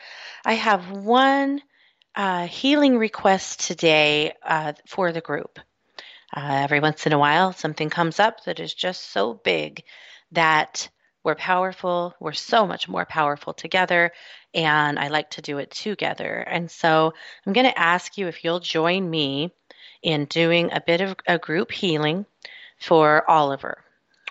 [0.45, 1.63] I have one
[2.15, 5.59] uh, healing request today uh, for the group.
[6.35, 9.83] Uh, every once in a while, something comes up that is just so big
[10.33, 10.89] that
[11.25, 12.15] we're powerful.
[12.21, 14.13] We're so much more powerful together,
[14.55, 16.39] and I like to do it together.
[16.39, 17.13] And so
[17.47, 19.53] I'm going to ask you if you'll join me
[20.03, 22.27] in doing a bit of a group healing
[22.81, 23.85] for Oliver.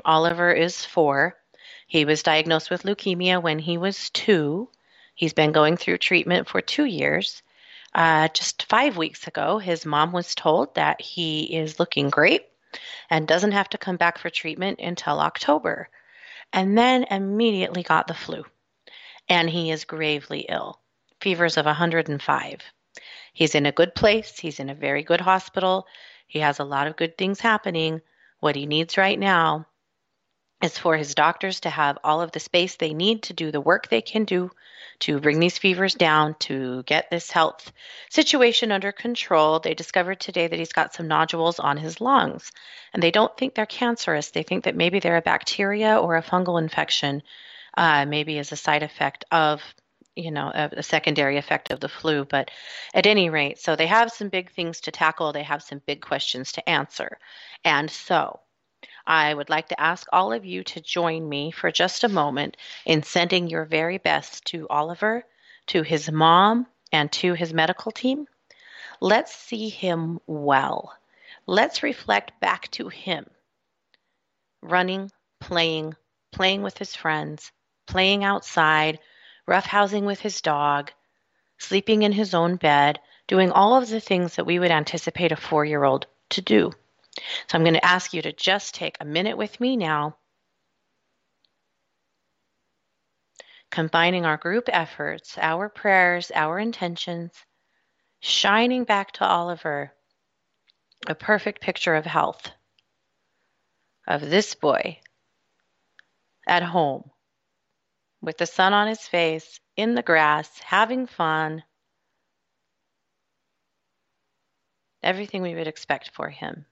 [0.03, 1.37] Oliver is four.
[1.87, 4.69] He was diagnosed with leukemia when he was two.
[5.15, 7.41] He's been going through treatment for two years.
[7.93, 12.45] Uh, just five weeks ago, his mom was told that he is looking great
[13.09, 15.89] and doesn't have to come back for treatment until October.
[16.53, 18.45] And then immediately got the flu.
[19.27, 20.79] And he is gravely ill.
[21.19, 22.61] Fevers of 105.
[23.33, 24.37] He's in a good place.
[24.39, 25.85] He's in a very good hospital.
[26.27, 28.01] He has a lot of good things happening.
[28.39, 29.67] What he needs right now
[30.61, 33.61] is for his doctors to have all of the space they need to do the
[33.61, 34.51] work they can do
[34.99, 37.71] to bring these fevers down, to get this health
[38.09, 39.59] situation under control.
[39.59, 42.51] They discovered today that he's got some nodules on his lungs,
[42.93, 44.29] and they don't think they're cancerous.
[44.29, 47.23] They think that maybe they're a bacteria or a fungal infection,
[47.75, 49.61] uh, maybe as a side effect of
[50.13, 52.25] you know, a, a, secondary effect of the flu.
[52.25, 52.51] But
[52.93, 55.31] at any rate, so they have some big things to tackle.
[55.31, 57.17] They have some big questions to answer.
[57.63, 58.41] And so
[59.05, 62.57] I would like to ask all of you to join me for just a moment
[62.85, 65.25] in sending your very best to Oliver,
[65.67, 68.27] to his mom, and to his medical team.
[68.99, 70.93] Let's see him well.
[71.47, 73.25] Let's reflect back to him
[74.61, 75.95] running, playing,
[76.31, 77.51] playing with his friends,
[77.87, 78.99] playing outside,
[79.47, 80.91] roughhousing with his dog,
[81.57, 85.35] sleeping in his own bed, doing all of the things that we would anticipate a
[85.35, 86.71] four year old to do.
[87.17, 90.17] So I'm going to ask you to just take a minute with me now,
[93.69, 97.31] combining our group efforts, our prayers, our intentions,
[98.21, 99.93] shining back to Oliver
[101.07, 102.51] a perfect picture of health
[104.07, 104.99] of this boy
[106.47, 107.09] at home
[108.21, 111.63] with the sun on his face, in the grass, having fun.
[115.01, 116.65] Everything we would expect for him.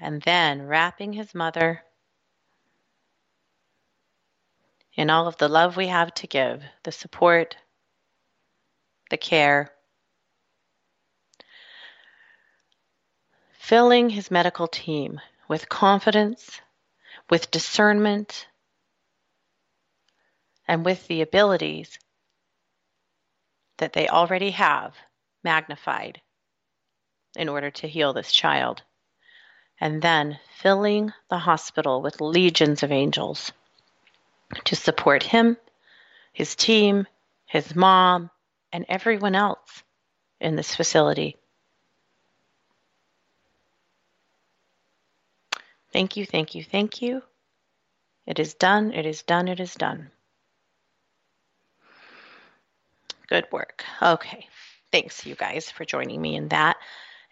[0.00, 1.82] And then wrapping his mother
[4.94, 7.56] in all of the love we have to give, the support,
[9.10, 9.70] the care,
[13.58, 16.60] filling his medical team with confidence,
[17.28, 18.46] with discernment,
[20.66, 21.98] and with the abilities
[23.78, 24.94] that they already have
[25.42, 26.20] magnified
[27.36, 28.82] in order to heal this child
[29.80, 33.52] and then filling the hospital with legions of angels
[34.64, 35.56] to support him,
[36.32, 37.06] his team,
[37.46, 38.30] his mom,
[38.72, 39.82] and everyone else
[40.40, 41.36] in this facility.
[45.92, 47.22] Thank you, thank you, thank you.
[48.26, 50.10] It is done, it is done, it is done.
[53.28, 53.84] Good work.
[54.02, 54.46] Okay.
[54.92, 56.76] Thanks, you guys, for joining me in that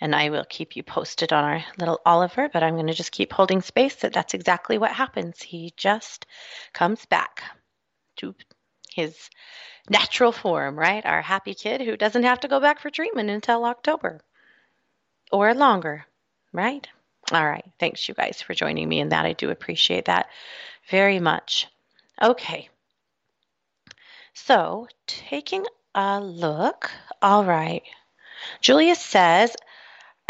[0.01, 3.13] and I will keep you posted on our little Oliver, but I'm going to just
[3.13, 5.43] keep holding space that that's exactly what happens.
[5.43, 6.27] He just
[6.73, 7.43] comes back
[8.17, 8.35] to
[8.93, 9.31] his
[9.89, 11.05] natural form, right?
[11.05, 14.21] Our happy kid who doesn't have to go back for treatment until October
[15.33, 16.07] or longer,
[16.53, 16.87] right?
[17.33, 17.65] All right.
[17.79, 19.27] Thanks, you guys, for joining me in that.
[19.27, 20.29] I do appreciate that
[20.89, 21.67] very much.
[22.23, 22.69] Okay.
[24.33, 26.91] So, taking a look.
[27.21, 27.83] All right.
[28.61, 29.57] Julia says,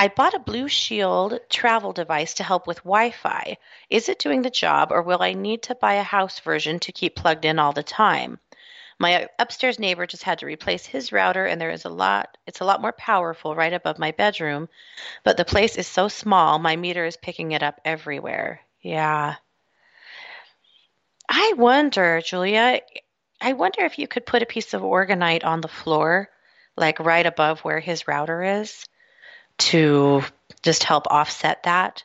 [0.00, 3.58] I bought a Blushield travel device to help with Wi Fi.
[3.90, 6.92] Is it doing the job, or will I need to buy a house version to
[6.92, 8.38] keep plugged in all the time?
[9.00, 12.60] My upstairs neighbor just had to replace his router, and there is a lot, it's
[12.60, 14.68] a lot more powerful right above my bedroom,
[15.24, 18.60] but the place is so small, my meter is picking it up everywhere.
[18.80, 19.34] Yeah.
[21.28, 22.82] I wonder, Julia,
[23.40, 26.28] I wonder if you could put a piece of orgonite on the floor,
[26.76, 28.87] like right above where his router is
[29.58, 30.22] to
[30.62, 32.04] just help offset that.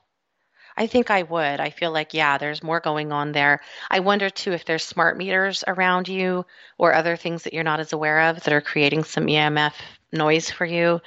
[0.76, 1.60] I think I would.
[1.60, 3.62] I feel like, yeah, there's more going on there.
[3.92, 6.46] I wonder too if there's smart meters around you
[6.78, 9.74] or other things that you're not as aware of that are creating some EMF
[10.12, 11.00] noise for you.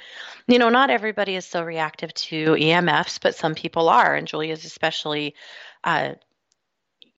[0.47, 4.15] You know, not everybody is so reactive to EMFs, but some people are.
[4.15, 5.35] And Julia's especially
[5.83, 6.13] uh,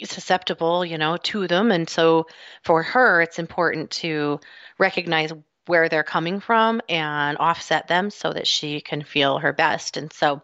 [0.04, 1.72] susceptible, you know, to them.
[1.72, 2.28] And so
[2.64, 4.40] for her, it's important to
[4.80, 5.32] recognize
[5.70, 9.98] where they're coming from and offset them so that she can feel her best.
[9.98, 10.42] And so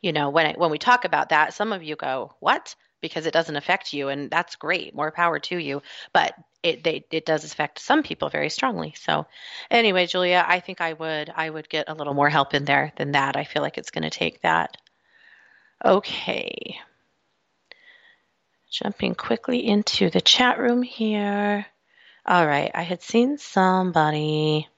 [0.00, 3.26] you know, when I, when we talk about that, some of you go, "What?" because
[3.26, 4.94] it doesn't affect you, and that's great.
[4.94, 5.82] More power to you.
[6.12, 8.94] But it they, it does affect some people very strongly.
[8.96, 9.26] So,
[9.70, 12.92] anyway, Julia, I think I would I would get a little more help in there
[12.96, 13.36] than that.
[13.36, 14.76] I feel like it's going to take that.
[15.84, 16.76] Okay.
[18.70, 21.66] Jumping quickly into the chat room here.
[22.24, 24.68] All right, I had seen somebody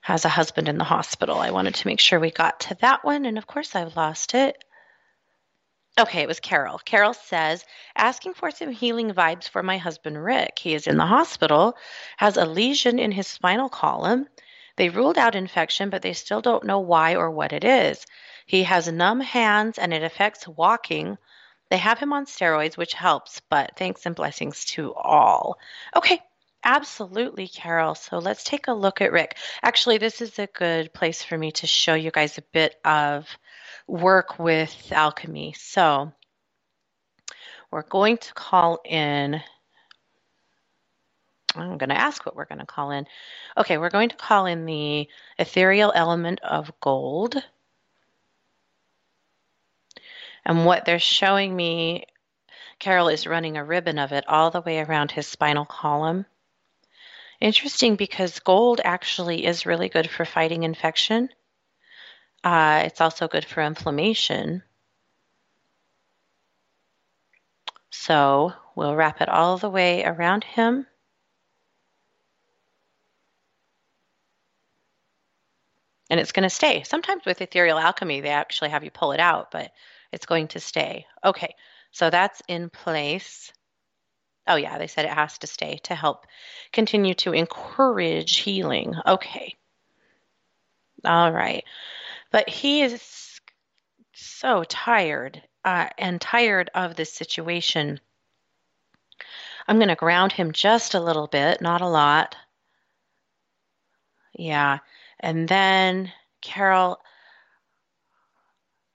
[0.00, 1.38] has a husband in the hospital.
[1.38, 4.34] I wanted to make sure we got to that one, and of course, I've lost
[4.34, 4.62] it.
[5.98, 6.78] Okay, it was Carol.
[6.78, 7.64] Carol says,
[7.96, 10.58] asking for some healing vibes for my husband Rick.
[10.58, 11.76] He is in the hospital,
[12.16, 14.28] has a lesion in his spinal column.
[14.76, 18.06] They ruled out infection, but they still don't know why or what it is.
[18.46, 21.16] He has numb hands and it affects walking.
[21.74, 25.58] They have him on steroids, which helps, but thanks and blessings to all.
[25.96, 26.20] Okay,
[26.62, 27.96] Absolutely, Carol.
[27.96, 29.36] So let's take a look at Rick.
[29.60, 33.28] Actually, this is a good place for me to show you guys a bit of
[33.88, 35.56] work with alchemy.
[35.58, 36.12] So
[37.72, 39.42] we're going to call in.
[41.56, 43.04] I'm going to ask what we're going to call in.
[43.58, 45.08] Okay, we're going to call in the
[45.40, 47.42] ethereal element of gold.
[50.46, 52.04] And what they're showing me,
[52.78, 56.26] Carol is running a ribbon of it all the way around his spinal column.
[57.40, 61.28] Interesting because gold actually is really good for fighting infection.
[62.42, 64.62] Uh, it's also good for inflammation.
[67.90, 70.86] So we'll wrap it all the way around him.
[76.10, 76.82] And it's going to stay.
[76.82, 79.72] Sometimes with ethereal alchemy, they actually have you pull it out, but
[80.14, 81.06] it's going to stay.
[81.24, 81.54] Okay,
[81.90, 83.52] so that's in place.
[84.46, 86.26] Oh, yeah, they said it has to stay to help
[86.72, 88.94] continue to encourage healing.
[89.06, 89.56] Okay.
[91.04, 91.64] All right.
[92.30, 93.40] But he is
[94.12, 98.00] so tired uh, and tired of this situation.
[99.66, 102.36] I'm going to ground him just a little bit, not a lot.
[104.34, 104.78] Yeah.
[105.20, 106.12] And then,
[106.42, 107.00] Carol,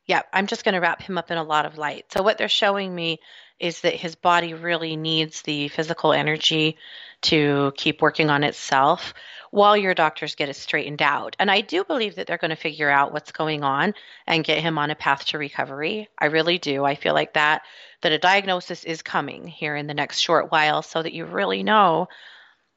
[0.10, 2.12] yeah, I'm just going to wrap him up in a lot of light.
[2.12, 3.20] So, what they're showing me
[3.60, 6.78] is that his body really needs the physical energy
[7.22, 9.14] to keep working on itself
[9.52, 11.36] while your doctors get it straightened out.
[11.38, 13.94] And I do believe that they're going to figure out what's going on
[14.26, 16.10] and get him on a path to recovery.
[16.18, 16.84] I really do.
[16.86, 17.62] I feel like that
[18.02, 21.62] that a diagnosis is coming here in the next short while so that you really
[21.62, 22.08] know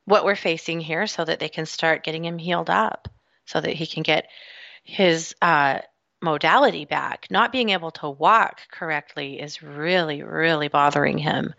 [0.05, 3.09] what we're facing here so that they can start getting him healed up
[3.47, 4.27] so that he can get
[4.85, 5.79] his uh,
[6.23, 7.27] modality back.
[7.31, 11.55] Not being able to walk correctly is really, really bothering him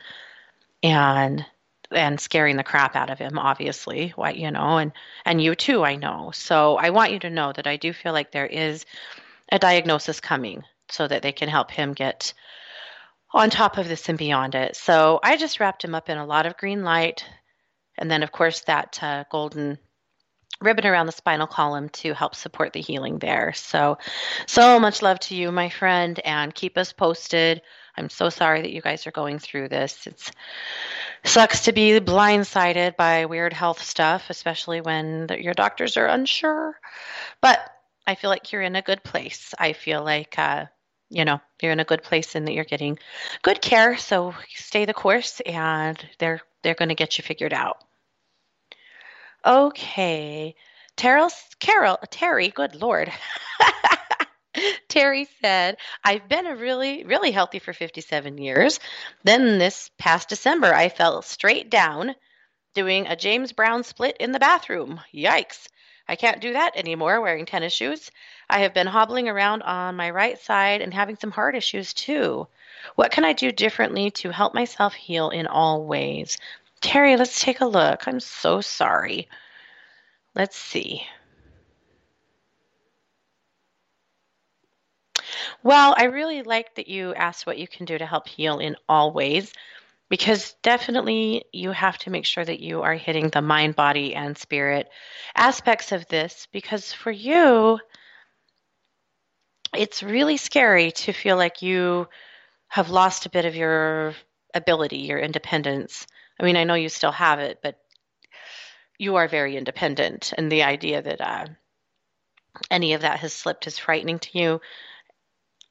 [0.82, 1.46] and
[1.92, 4.92] and scaring the crap out of him obviously what you know and
[5.26, 6.32] and you too i know.
[6.34, 8.86] So i want you to know that i do feel like there is
[9.52, 12.34] a diagnosis coming so that they can help him get
[13.32, 14.76] on top of this and beyond it.
[14.76, 17.26] So i just wrapped him up in a lot of green light.
[17.98, 19.78] And then of course that uh, golden
[20.64, 23.54] ribbon around the spinal column to help support the healing there.
[23.54, 23.98] So,
[24.48, 27.62] so much love to you, my friend, and keep us posted.
[27.96, 30.08] I'm so sorry that you guys are going through this.
[30.08, 30.32] It
[31.24, 36.80] sucks to be blindsided by weird health stuff, especially when the, your doctors are unsure.
[37.42, 37.60] But
[38.08, 39.54] I feel like you're in a good place.
[39.58, 40.66] I feel like, uh,
[41.10, 42.98] you know, you're in a good place and that you're getting
[43.44, 43.98] good care.
[43.98, 47.78] So stay the course, and they're they're going to get you figured out.
[49.46, 50.56] Okay.
[50.96, 51.30] Terrell,
[51.60, 53.12] Carol, Terry, good Lord.
[54.88, 58.80] Terry said, I've been a really, really healthy for 57 years.
[59.24, 62.16] Then this past December, I fell straight down
[62.74, 65.02] doing a James Brown split in the bathroom.
[65.14, 65.68] Yikes.
[66.08, 68.12] I can't do that anymore wearing tennis shoes.
[68.50, 72.48] I have been hobbling around on my right side and having some heart issues too.
[72.96, 76.38] What can I do differently to help myself heal in all ways?
[76.84, 78.08] Terry, let's take a look.
[78.08, 79.30] I'm so sorry.
[80.36, 81.02] Let's see.
[85.64, 88.76] Well, I really like that you asked what you can do to help heal in
[88.90, 89.54] all ways
[90.10, 94.38] because definitely you have to make sure that you are hitting the mind, body, and
[94.38, 94.90] spirit
[95.38, 97.80] aspects of this because for you,
[99.74, 102.10] it's really scary to feel like you
[102.68, 104.16] have lost a bit of your
[104.54, 106.06] ability, your independence.
[106.44, 107.78] I mean, I know you still have it, but
[108.98, 111.46] you are very independent, and the idea that uh,
[112.70, 114.62] any of that has slipped is frightening to you.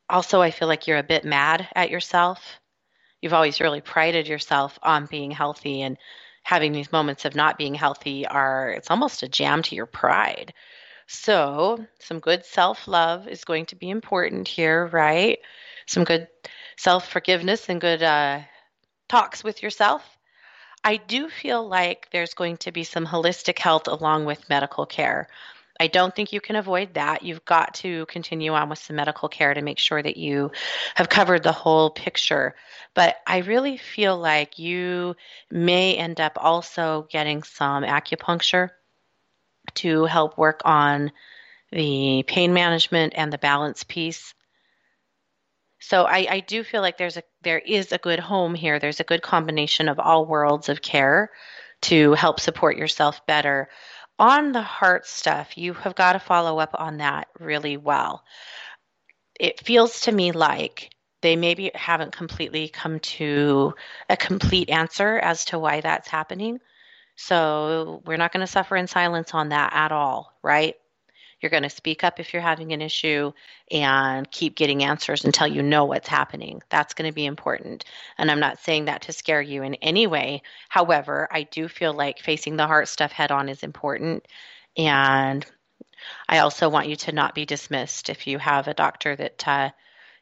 [0.09, 2.41] Also, I feel like you're a bit mad at yourself.
[3.21, 5.99] You've always really prided yourself on being healthy, and
[6.43, 10.55] having these moments of not being healthy are, it's almost a jam to your pride.
[11.07, 15.39] So, some good self love is going to be important here, right?
[15.87, 16.29] Some good
[16.79, 18.41] self forgiveness and good uh,
[19.11, 20.03] talks with yourself.
[20.85, 25.29] I do feel like there's going to be some holistic health along with medical care.
[25.79, 27.23] I don't think you can avoid that.
[27.23, 30.51] You've got to continue on with some medical care to make sure that you
[30.95, 32.55] have covered the whole picture.
[32.95, 35.17] But I really feel like you
[35.51, 38.71] may end up also getting some acupuncture
[39.75, 41.13] to help work on
[41.71, 44.35] the pain management and the balance piece.
[45.83, 48.79] So I, I do feel like there's a there is a good home here.
[48.79, 51.31] There's a good combination of all worlds of care
[51.83, 53.69] to help support yourself better.
[54.19, 58.23] On the heart stuff, you have got to follow up on that really well.
[59.41, 63.75] It feels to me like they maybe haven't completely come to
[64.09, 66.61] a complete answer as to why that's happening.
[67.17, 70.77] So we're not going to suffer in silence on that at all, right?
[71.43, 73.33] You're going to speak up if you're having an issue
[73.71, 76.63] and keep getting answers until you know what's happening.
[76.71, 77.85] That's going to be important.
[78.17, 80.43] And I'm not saying that to scare you in any way.
[80.69, 84.27] However, I do feel like facing the heart stuff head on is important.
[84.77, 85.45] And
[86.29, 88.09] I also want you to not be dismissed.
[88.09, 89.71] If you have a doctor that, uh,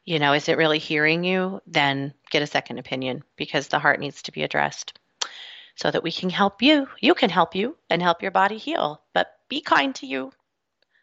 [0.03, 4.23] you know, isn't really hearing you, then get a second opinion because the heart needs
[4.23, 4.97] to be addressed
[5.75, 6.87] so that we can help you.
[6.99, 9.01] You can help you and help your body heal.
[9.13, 10.31] But be kind to you.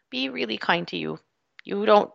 [0.09, 1.19] Be really kind to you.
[1.63, 2.11] You don't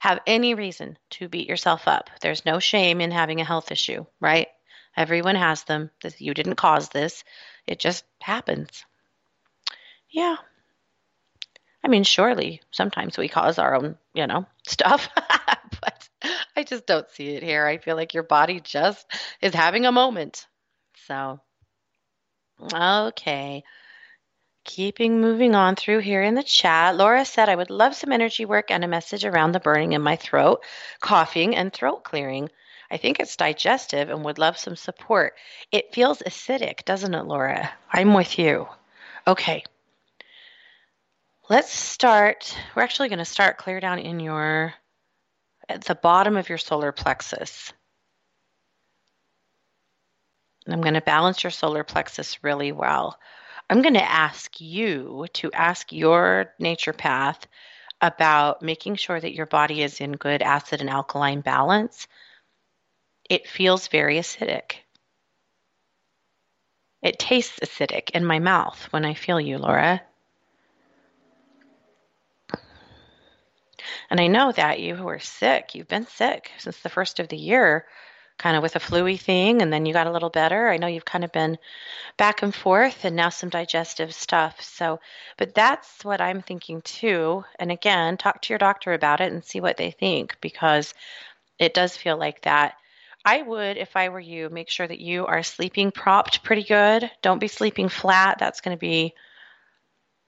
[0.00, 2.10] have any reason to beat yourself up.
[2.20, 4.48] There's no shame in having a health issue, right?
[4.96, 5.90] Everyone has them.
[6.18, 7.24] You didn't cause this.
[7.66, 8.84] It just happens.
[10.10, 10.36] Yeah.
[11.84, 15.08] I mean, surely sometimes we cause our own, you know, stuff,
[15.80, 16.08] but
[16.56, 17.66] I just don't see it here.
[17.66, 19.06] I feel like your body just
[19.40, 20.46] is having a moment.
[21.06, 21.40] So,
[22.72, 23.62] okay.
[24.68, 28.44] Keeping moving on through here in the chat, Laura said, I would love some energy
[28.44, 30.62] work and a message around the burning in my throat,
[31.00, 32.50] coughing, and throat clearing.
[32.90, 35.32] I think it's digestive and would love some support.
[35.72, 37.70] It feels acidic, doesn't it, Laura?
[37.90, 38.68] I'm with you.
[39.26, 39.64] Okay.
[41.48, 42.54] Let's start.
[42.76, 44.74] We're actually going to start clear down in your,
[45.66, 47.72] at the bottom of your solar plexus.
[50.68, 53.18] I'm going to balance your solar plexus really well.
[53.70, 57.40] I'm going to ask you to ask your naturopath
[58.00, 62.06] about making sure that your body is in good acid and alkaline balance.
[63.28, 64.76] It feels very acidic.
[67.02, 70.00] It tastes acidic in my mouth when I feel you, Laura.
[74.10, 77.28] And I know that you who are sick, you've been sick since the first of
[77.28, 77.86] the year
[78.38, 80.68] kind of with a fluey thing and then you got a little better.
[80.68, 81.58] I know you've kind of been
[82.16, 84.62] back and forth and now some digestive stuff.
[84.62, 85.00] So,
[85.36, 87.44] but that's what I'm thinking too.
[87.58, 90.94] And again, talk to your doctor about it and see what they think because
[91.58, 92.74] it does feel like that.
[93.24, 97.10] I would, if I were you, make sure that you are sleeping propped pretty good.
[97.20, 98.38] Don't be sleeping flat.
[98.38, 99.14] That's going to be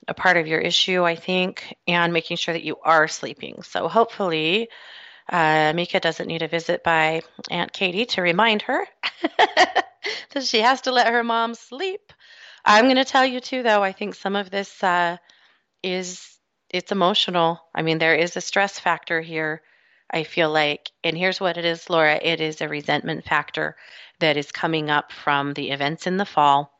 [0.09, 3.63] a part of your issue, I think, and making sure that you are sleeping.
[3.63, 4.69] So hopefully,
[5.29, 8.87] uh, Mika doesn't need a visit by Aunt Katie to remind her
[9.39, 12.13] that she has to let her mom sleep.
[12.65, 13.83] I'm going to tell you too, though.
[13.83, 15.17] I think some of this uh,
[15.83, 17.61] is it's emotional.
[17.75, 19.63] I mean, there is a stress factor here.
[20.13, 22.19] I feel like, and here's what it is, Laura.
[22.21, 23.77] It is a resentment factor
[24.21, 26.73] that is coming up from the events in the fall.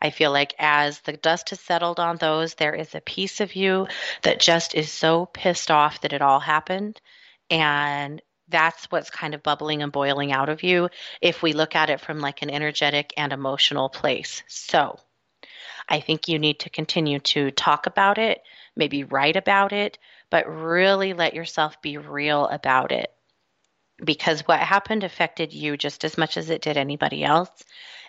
[0.00, 3.54] I feel like as the dust has settled on those, there is a piece of
[3.54, 3.86] you
[4.22, 7.00] that just is so pissed off that it all happened
[7.52, 10.88] and that's what's kind of bubbling and boiling out of you
[11.20, 14.42] if we look at it from like an energetic and emotional place.
[14.48, 14.98] So,
[15.88, 18.42] I think you need to continue to talk about it,
[18.74, 19.98] maybe write about it,
[20.30, 23.12] but really let yourself be real about it.
[24.02, 27.50] Because what happened affected you just as much as it did anybody else.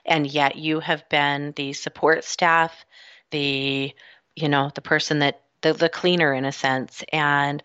[0.05, 2.85] And yet you have been the support staff,
[3.31, 3.93] the,
[4.35, 7.03] you know, the person that, the, the cleaner in a sense.
[7.11, 7.61] And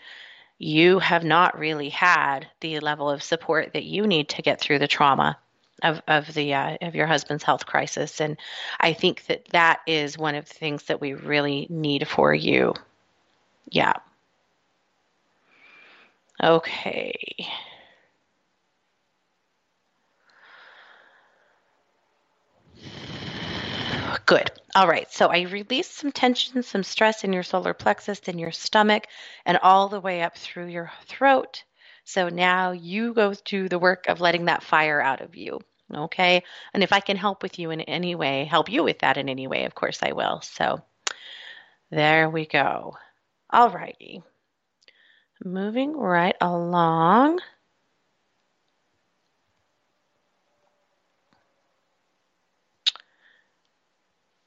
[0.58, 4.78] you have not really had the level of support that you need to get through
[4.78, 5.38] the trauma
[5.82, 8.20] of of the uh, of your husband's health crisis.
[8.20, 8.36] And
[8.80, 12.74] i think that that is one of the things that we really need for you.
[13.70, 13.94] Yeah.
[16.42, 17.14] Okay.
[24.26, 24.50] Good.
[24.74, 25.10] All right.
[25.10, 29.06] So I released some tension, some stress in your solar plexus, in your stomach,
[29.44, 31.64] and all the way up through your throat.
[32.04, 35.60] So now you go through the work of letting that fire out of you.
[35.94, 36.42] Okay.
[36.74, 39.28] And if I can help with you in any way, help you with that in
[39.28, 40.40] any way, of course I will.
[40.42, 40.82] So
[41.90, 42.96] there we go.
[43.50, 44.22] All righty.
[45.44, 47.40] Moving right along.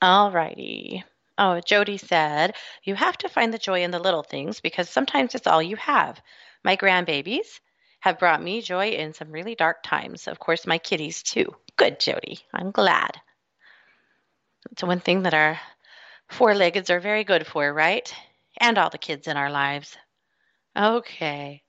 [0.01, 1.03] All righty.
[1.37, 5.35] Oh, Jody said, you have to find the joy in the little things because sometimes
[5.35, 6.21] it's all you have.
[6.63, 7.59] My grandbabies
[8.01, 10.27] have brought me joy in some really dark times.
[10.27, 11.55] Of course, my kitties too.
[11.77, 12.39] Good, Jody.
[12.53, 13.19] I'm glad.
[14.71, 15.59] It's one thing that our
[16.29, 18.13] four leggeds are very good for, right?
[18.59, 19.97] And all the kids in our lives.
[20.77, 21.63] Okay.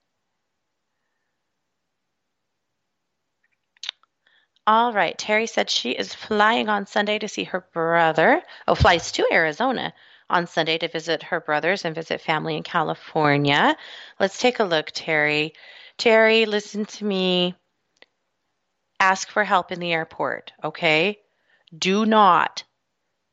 [4.67, 5.17] All right.
[5.19, 8.43] Terry said she is flying on Sunday to see her brother.
[8.69, 9.93] Oh, flies to Arizona
[10.31, 13.77] on Sunday to visit her brothers and visit family in California.
[14.21, 15.55] Let's take a look, Terry.
[15.99, 17.55] Terry, listen to me.
[19.01, 21.19] Ask for help in the airport, okay?
[21.77, 22.63] Do not,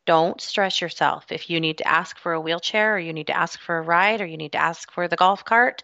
[0.07, 1.31] don't stress yourself.
[1.31, 3.83] If you need to ask for a wheelchair or you need to ask for a
[3.83, 5.83] ride or you need to ask for the golf cart,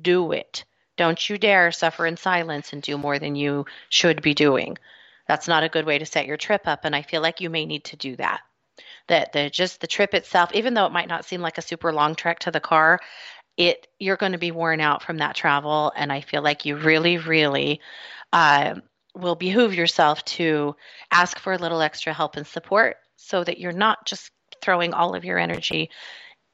[0.00, 0.64] do it.
[0.96, 4.78] Don't you dare suffer in silence and do more than you should be doing.
[5.26, 7.50] That's not a good way to set your trip up, and I feel like you
[7.50, 8.40] may need to do that.
[9.08, 11.92] That the just the trip itself, even though it might not seem like a super
[11.92, 13.00] long trek to the car,
[13.56, 16.76] it you're going to be worn out from that travel, and I feel like you
[16.76, 17.80] really, really
[18.32, 18.76] uh,
[19.14, 20.76] will behoove yourself to
[21.10, 24.30] ask for a little extra help and support, so that you're not just
[24.60, 25.90] throwing all of your energy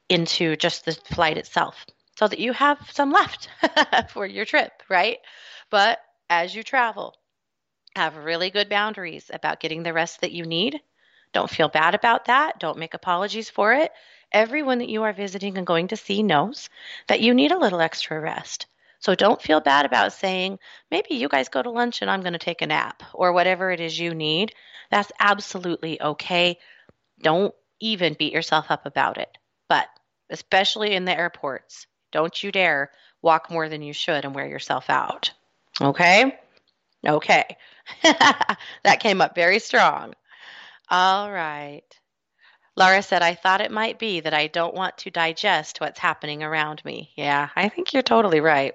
[0.09, 1.86] into just the flight itself
[2.21, 3.49] so that you have some left
[4.11, 5.16] for your trip, right?
[5.71, 5.99] But
[6.29, 7.14] as you travel,
[7.97, 10.83] have really good boundaries about getting the rest that you need.
[11.33, 12.61] Don't feel bad about that.
[12.61, 13.91] Don't make apologies for it.
[14.33, 16.68] Everyone that you are visiting and going to see knows
[17.09, 18.66] that you need a little extra rest.
[18.99, 20.59] So don't feel bad about saying,
[20.91, 23.71] maybe you guys go to lunch and I'm going to take a nap or whatever
[23.71, 24.53] it is you need.
[24.91, 26.59] That's absolutely okay.
[27.23, 29.39] Don't even beat yourself up about it.
[29.71, 29.89] But
[30.29, 32.91] especially in the airports, don't you dare
[33.23, 35.33] walk more than you should and wear yourself out.
[35.81, 36.39] Okay?
[37.07, 37.57] Okay.
[38.03, 40.15] that came up very strong.
[40.89, 41.83] All right.
[42.77, 46.43] Laura said, I thought it might be that I don't want to digest what's happening
[46.43, 47.11] around me.
[47.17, 48.75] Yeah, I think you're totally right.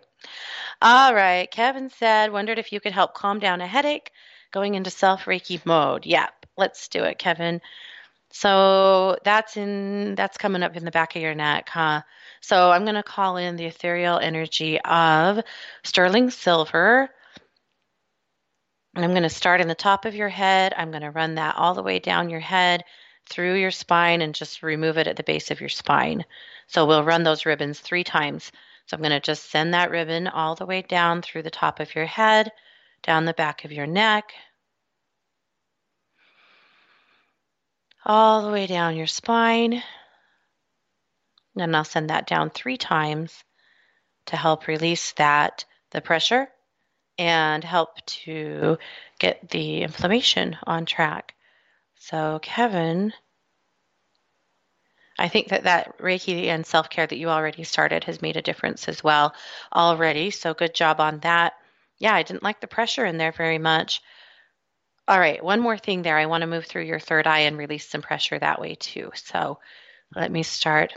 [0.82, 1.50] All right.
[1.50, 4.12] Kevin said, wondered if you could help calm down a headache
[4.52, 6.06] going into self Reiki mode.
[6.06, 7.62] Yep, let's do it, Kevin.
[8.38, 12.02] So that's in that's coming up in the back of your neck, huh?
[12.42, 15.42] So I'm going to call in the ethereal energy of
[15.86, 17.10] sterling silver.
[18.94, 20.74] And I'm going to start in the top of your head.
[20.76, 22.84] I'm going to run that all the way down your head
[23.30, 26.26] through your spine and just remove it at the base of your spine.
[26.68, 28.52] So we'll run those ribbons three times.
[28.88, 31.80] So I'm going to just send that ribbon all the way down through the top
[31.80, 32.52] of your head,
[33.02, 34.34] down the back of your neck,
[38.06, 39.82] all the way down your spine.
[41.58, 43.43] And I'll send that down three times
[44.28, 46.47] to help release that, the pressure,
[47.18, 48.78] and help to
[49.20, 51.34] get the inflammation on track.
[51.97, 53.14] So, Kevin,
[55.18, 58.41] I think that that Reiki and self care that you already started has made a
[58.41, 59.34] difference as well
[59.74, 60.30] already.
[60.32, 61.53] So, good job on that.
[61.97, 64.01] Yeah, I didn't like the pressure in there very much.
[65.08, 66.18] All right, one more thing there.
[66.18, 69.12] I want to move through your third eye and release some pressure that way too.
[69.16, 69.60] So
[70.16, 70.93] let me start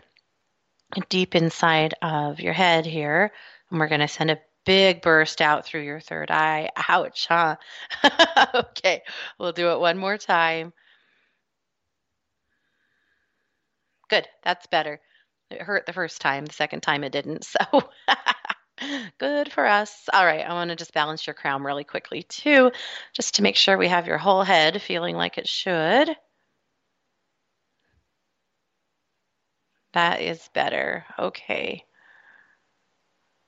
[1.09, 3.32] deep inside of your head here.
[3.70, 6.70] And we're going to send a big burst out through your third eye.
[6.88, 7.56] Ouch, huh?
[8.54, 9.02] okay,
[9.38, 10.72] we'll do it one more time.
[14.09, 15.00] Good, that's better.
[15.50, 17.44] It hurt the first time, the second time it didn't.
[17.44, 17.59] So
[19.18, 20.08] Good for us.
[20.12, 22.72] All right, I want to just balance your crown really quickly too,
[23.14, 26.16] just to make sure we have your whole head feeling like it should.
[29.92, 31.04] That is better.
[31.18, 31.84] Okay.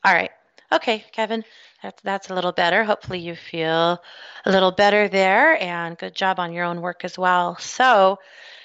[0.04, 0.30] All right.
[0.72, 1.44] Okay, Kevin,
[1.82, 2.84] that's, that's a little better.
[2.84, 4.00] Hopefully, you feel
[4.44, 7.56] a little better there, and good job on your own work as well.
[7.58, 8.18] So,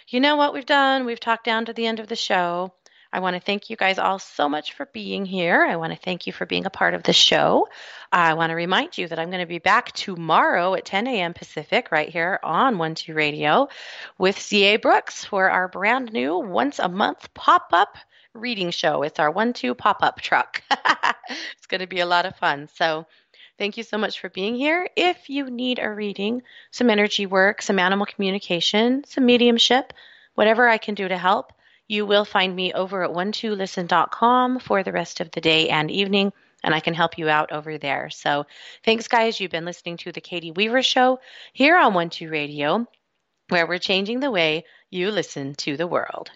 [0.09, 1.05] you know what we've done?
[1.05, 2.73] We've talked down to the end of the show.
[3.15, 5.65] I want to thank you guys all so much for being here.
[5.65, 7.69] I want to thank you for being a part of the show.
[8.11, 11.33] I want to remind you that I'm going to be back tomorrow at 10 a.m.
[11.33, 13.69] Pacific right here on One Two Radio
[14.17, 17.95] with CA Brooks for our brand new once a month pop up
[18.33, 19.01] reading show.
[19.03, 20.61] It's our one two pop up truck.
[20.69, 22.67] it's going to be a lot of fun.
[22.75, 23.07] So,
[23.57, 24.89] thank you so much for being here.
[24.97, 26.41] If you need a reading,
[26.71, 29.93] some energy work, some animal communication, some mediumship,
[30.33, 31.53] whatever I can do to help,
[31.87, 36.33] you will find me over at one2listen.com for the rest of the day and evening,
[36.63, 38.09] and I can help you out over there.
[38.09, 38.45] So,
[38.83, 39.39] thanks, guys.
[39.39, 41.19] You've been listening to the Katie Weaver Show
[41.53, 42.87] here on One Two Radio,
[43.49, 46.31] where we're changing the way you listen to the world.